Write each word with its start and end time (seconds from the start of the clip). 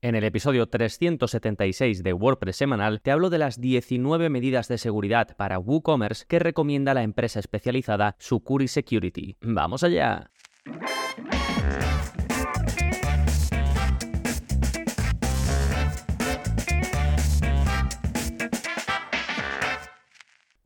En 0.00 0.14
el 0.14 0.22
episodio 0.22 0.68
376 0.68 2.04
de 2.04 2.12
WordPress 2.12 2.54
semanal 2.54 3.00
te 3.00 3.10
hablo 3.10 3.30
de 3.30 3.38
las 3.38 3.60
19 3.60 4.28
medidas 4.28 4.68
de 4.68 4.78
seguridad 4.78 5.36
para 5.36 5.58
WooCommerce 5.58 6.24
que 6.28 6.38
recomienda 6.38 6.94
la 6.94 7.02
empresa 7.02 7.40
especializada 7.40 8.14
Sucuri 8.20 8.68
Security. 8.68 9.36
¡Vamos 9.40 9.82
allá! 9.82 10.30